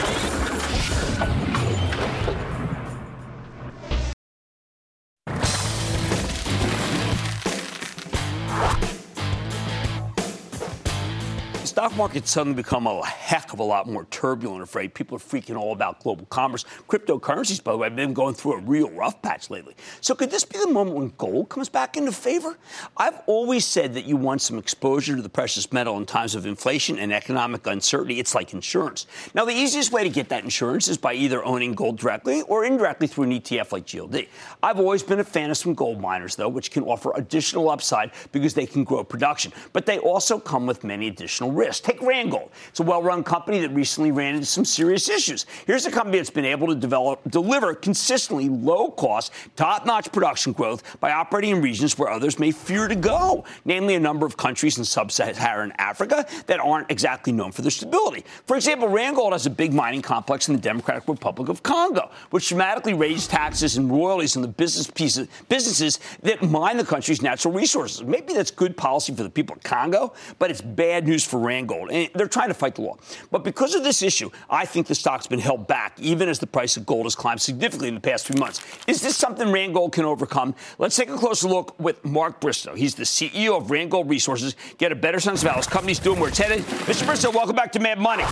[11.82, 14.94] Stock market's suddenly become a heck of a lot more turbulent, afraid.
[14.94, 16.64] People are freaking all about global commerce.
[16.86, 19.74] Cryptocurrencies, by the way, have been going through a real rough patch lately.
[20.00, 22.56] So could this be the moment when gold comes back into favor?
[22.96, 26.46] I've always said that you want some exposure to the precious metal in times of
[26.46, 28.20] inflation and economic uncertainty.
[28.20, 29.08] It's like insurance.
[29.34, 32.64] Now, the easiest way to get that insurance is by either owning gold directly or
[32.64, 34.28] indirectly through an ETF like GLD.
[34.62, 38.12] I've always been a fan of some gold miners, though, which can offer additional upside
[38.30, 39.52] because they can grow production.
[39.72, 41.71] But they also come with many additional risks.
[41.80, 42.50] Take Randgold.
[42.68, 45.46] It's a well-run company that recently ran into some serious issues.
[45.66, 51.12] Here's a company that's been able to develop, deliver consistently low-cost, top-notch production growth by
[51.12, 54.84] operating in regions where others may fear to go, namely a number of countries in
[54.84, 58.24] sub-Saharan Africa that aren't exactly known for their stability.
[58.46, 62.48] For example, Randgold has a big mining complex in the Democratic Republic of Congo, which
[62.48, 67.54] dramatically raised taxes and royalties on the business pieces, businesses that mine the country's natural
[67.54, 68.02] resources.
[68.02, 71.92] Maybe that's good policy for the people of Congo, but it's bad news for Randgold.
[71.92, 72.96] And they're trying to fight the law.
[73.30, 76.46] But because of this issue, I think the stock's been held back, even as the
[76.46, 78.60] price of gold has climbed significantly in the past few months.
[78.86, 80.54] Is this something Randgold can overcome?
[80.78, 82.74] Let's take a closer look with Mark Bristow.
[82.74, 84.56] He's the CEO of Randgold Resources.
[84.78, 86.60] Get a better sense of how his company's doing, where it's headed.
[86.60, 87.06] Mr.
[87.06, 88.24] Bristow, welcome back to Mad Money.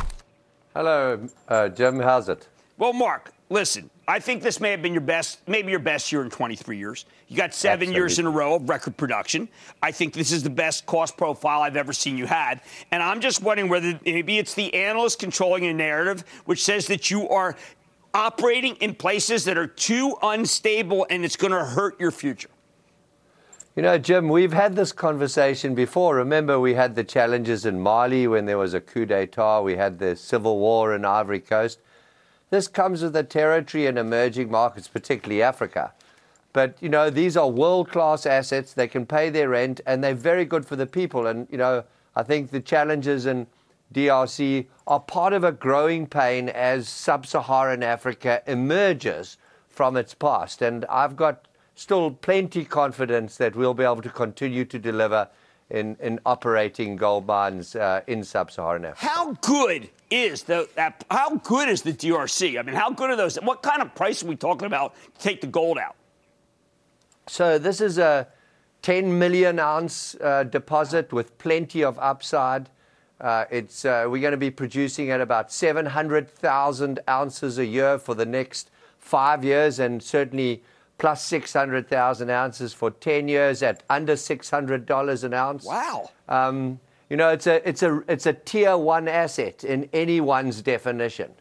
[0.75, 1.99] Hello, uh, Jim.
[1.99, 2.49] How's it?
[2.79, 6.23] Well, Mark, listen, I think this may have been your best, maybe your best year
[6.23, 7.05] in 23 years.
[7.29, 8.01] You got seven Absolutely.
[8.01, 9.49] years in a row of record production.
[9.83, 12.61] I think this is the best cost profile I've ever seen you had.
[12.91, 17.11] And I'm just wondering whether maybe it's the analyst controlling a narrative which says that
[17.11, 17.57] you are
[18.15, 22.49] operating in places that are too unstable and it's going to hurt your future.
[23.77, 26.17] You know, Jim, we've had this conversation before.
[26.17, 29.63] Remember, we had the challenges in Mali when there was a coup d'etat.
[29.63, 31.79] We had the civil war in Ivory Coast.
[32.51, 35.93] This comes with the territory in emerging markets, particularly Africa.
[36.53, 38.75] But, you know, these are world class assets.
[38.75, 41.29] They can pay their rent and they're very good for the people.
[41.29, 41.85] And, you know,
[42.17, 43.47] I think the challenges in
[43.95, 49.37] DRC are part of a growing pain as sub Saharan Africa emerges
[49.69, 50.61] from its past.
[50.61, 51.47] And I've got
[51.77, 55.29] still plenty confidence that we'll be able to continue to deliver
[55.71, 59.07] in, in operating gold mines uh, in sub-Saharan Africa.
[59.07, 62.59] How good is the that, how good is the DRC?
[62.59, 63.37] I mean, how good are those?
[63.37, 65.95] What kind of price are we talking about to take the gold out?
[67.29, 68.27] So this is a
[68.83, 72.69] 10 million ounce uh, deposit with plenty of upside.
[73.21, 78.15] Uh, it's uh, we're going to be producing at about 700,000 ounces a year for
[78.15, 80.63] the next five years, and certainly
[81.01, 85.65] plus 600,000 ounces for 10 years at under $600 an ounce.
[85.65, 86.11] Wow.
[86.29, 86.79] Um,
[87.09, 91.33] you know, it's a, it's, a, it's a tier one asset in anyone's definition.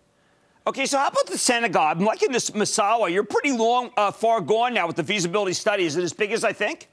[0.65, 1.81] Okay, so how about the Senegal?
[1.81, 3.11] I'm liking this Massawa.
[3.11, 5.83] You're pretty long, uh, far gone now with the feasibility study.
[5.83, 6.89] Is it as big as I think?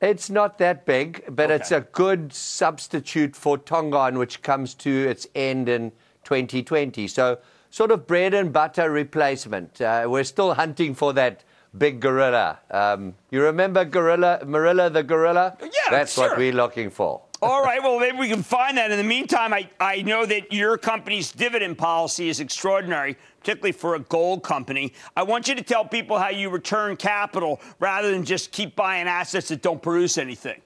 [0.00, 5.26] It's not that big, but it's a good substitute for Tongon, which comes to its
[5.34, 5.90] end in
[6.22, 7.08] 2020.
[7.08, 7.38] So,
[7.70, 9.80] sort of bread and butter replacement.
[9.80, 11.44] Uh, we're still hunting for that
[11.76, 12.58] big gorilla.
[12.70, 15.56] Um, you remember Gorilla, Marilla the gorilla?
[15.60, 16.30] Yeah, That's sure.
[16.30, 17.22] what we're looking for.
[17.42, 18.90] All right, well, maybe we can find that.
[18.90, 23.94] In the meantime, I, I know that your company's dividend policy is extraordinary, particularly for
[23.94, 24.92] a gold company.
[25.16, 29.06] I want you to tell people how you return capital rather than just keep buying
[29.06, 30.60] assets that don't produce anything.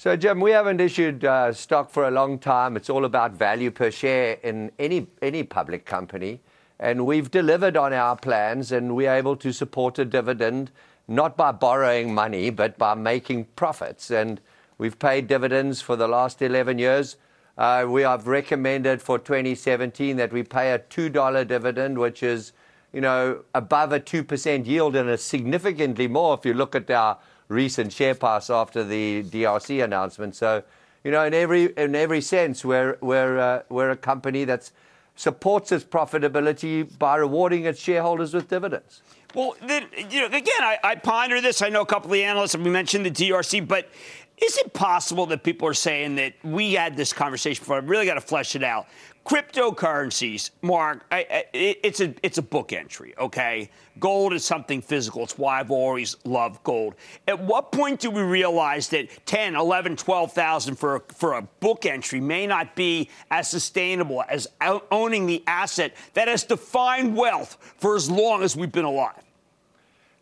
[0.00, 2.74] So, Jim, we haven't issued uh, stock for a long time.
[2.74, 6.40] It's all about value per share in any any public company,
[6.78, 10.70] and we've delivered on our plans, and we're able to support a dividend
[11.06, 14.10] not by borrowing money, but by making profits.
[14.10, 14.40] And
[14.78, 17.18] we've paid dividends for the last 11 years.
[17.58, 22.54] Uh, we have recommended for 2017 that we pay a $2 dividend, which is,
[22.94, 27.18] you know, above a 2% yield and is significantly more if you look at our
[27.50, 30.36] recent share price after the DRC announcement.
[30.36, 30.62] So,
[31.04, 34.70] you know, in every in every sense, we're we're uh, we're a company that
[35.16, 39.02] supports its profitability by rewarding its shareholders with dividends.
[39.34, 41.62] Well, then, you know, again, I, I ponder this.
[41.62, 43.90] I know a couple of the analysts, and we mentioned the DRC, but
[44.38, 47.76] is it possible that people are saying that we had this conversation before?
[47.76, 48.86] I really got to flesh it out.
[49.26, 53.14] Cryptocurrencies, Mark, I, I, it's a it's a book entry.
[53.18, 55.22] Okay, gold is something physical.
[55.22, 56.94] It's why I've always loved gold.
[57.28, 62.18] At what point do we realize that 10, 11, 12,000 for for a book entry
[62.20, 64.48] may not be as sustainable as
[64.90, 69.22] owning the asset that has defined wealth for as long as we've been alive?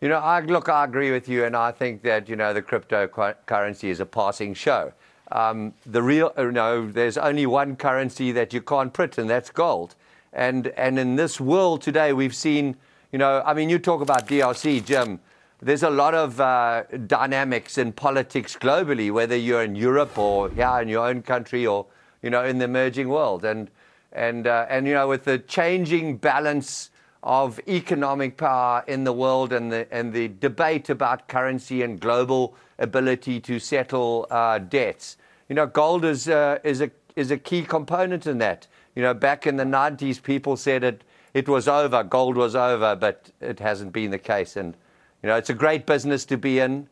[0.01, 2.63] You know, I, look, I agree with you, and I think that you know the
[2.63, 4.93] cryptocurrency is a passing show.
[5.31, 9.51] Um, the real, you know, there's only one currency that you can't print, and that's
[9.51, 9.95] gold.
[10.33, 12.76] And and in this world today, we've seen,
[13.12, 15.20] you know, I mean, you talk about DRC, Jim.
[15.61, 20.79] There's a lot of uh, dynamics in politics globally, whether you're in Europe or here
[20.81, 21.87] in your own country or
[22.22, 23.45] you know, in the emerging world.
[23.45, 23.70] And
[24.12, 26.91] and uh, and you know, with the changing balance
[27.22, 32.55] of economic power in the world and the and the debate about currency and global
[32.79, 35.16] ability to settle uh, debts,
[35.49, 38.66] you know, gold is uh, is a is a key component in that.
[38.95, 41.05] You know, back in the 90s, people said it
[41.35, 44.57] it was over, gold was over, but it hasn't been the case.
[44.57, 44.76] And
[45.22, 46.89] you know, it's a great business to be in.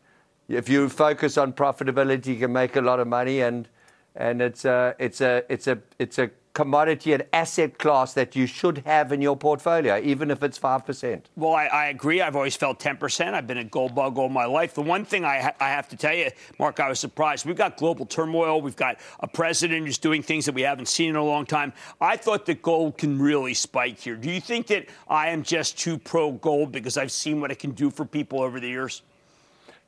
[0.49, 3.68] If you focus on profitability, you can make a lot of money, and
[4.14, 8.47] and it's a it's a it's a it's a commodity and asset class that you
[8.47, 11.21] should have in your portfolio, even if it's 5%.
[11.37, 12.23] Well, I, I agree.
[12.23, 13.35] I've always felt 10%.
[13.35, 14.73] I've been a gold bug all my life.
[14.73, 17.45] The one thing I, ha- I have to tell you, Mark, I was surprised.
[17.45, 18.63] We've got global turmoil.
[18.63, 21.75] We've got a president who's doing things that we haven't seen in a long time.
[22.01, 24.17] I thought that gold can really spike here.
[24.17, 27.59] Do you think that I am just too pro gold because I've seen what it
[27.59, 29.03] can do for people over the years?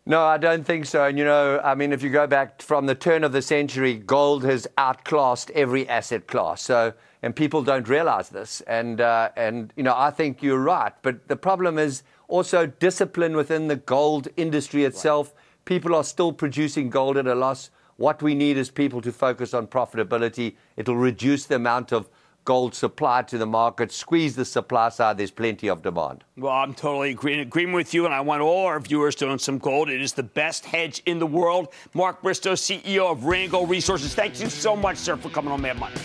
[0.09, 1.05] No, I don't think so.
[1.05, 3.95] And you know, I mean, if you go back from the turn of the century,
[3.95, 6.63] gold has outclassed every asset class.
[6.63, 8.63] So, and people don't realize this.
[8.63, 10.95] And uh, and you know, I think you're right.
[11.03, 15.35] But the problem is also discipline within the gold industry itself.
[15.35, 15.65] Right.
[15.67, 17.69] People are still producing gold at a loss.
[17.99, 20.55] What we need is people to focus on profitability.
[20.79, 22.09] It'll reduce the amount of
[22.49, 26.25] gold supply to the market, squeeze the supply side, there's plenty of demand.
[26.39, 29.39] Well, I'm totally agreeing, agreement with you, and I want all our viewers to own
[29.39, 29.91] some gold.
[29.91, 31.69] It is the best hedge in the world.
[31.93, 35.79] Mark Bristow, CEO of Randgold Resources, thank you so much, sir, for coming on Mad
[35.79, 35.97] Money.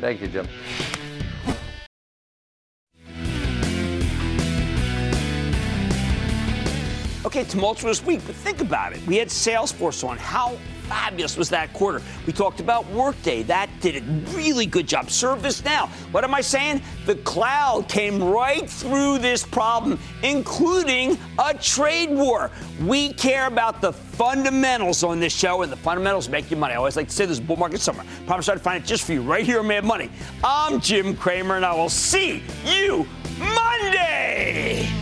[0.00, 0.46] Thank you, Jim.
[7.26, 9.04] Okay, tumultuous week, but think about it.
[9.08, 10.16] We had Salesforce on.
[10.16, 10.56] How
[10.92, 12.02] fabulous was that quarter?
[12.26, 13.44] We talked about Workday.
[13.44, 14.02] That did a
[14.36, 15.06] really good job.
[15.06, 15.88] ServiceNow.
[16.12, 16.82] What am I saying?
[17.06, 22.50] The cloud came right through this problem, including a trade war.
[22.84, 26.74] We care about the fundamentals on this show, and the fundamentals make you money.
[26.74, 28.04] I always like to say this bull market summer.
[28.26, 30.10] Promise I'd find it just for you right here on Mad Money.
[30.44, 33.06] I'm Jim Cramer, and I will see you
[33.38, 35.01] Monday.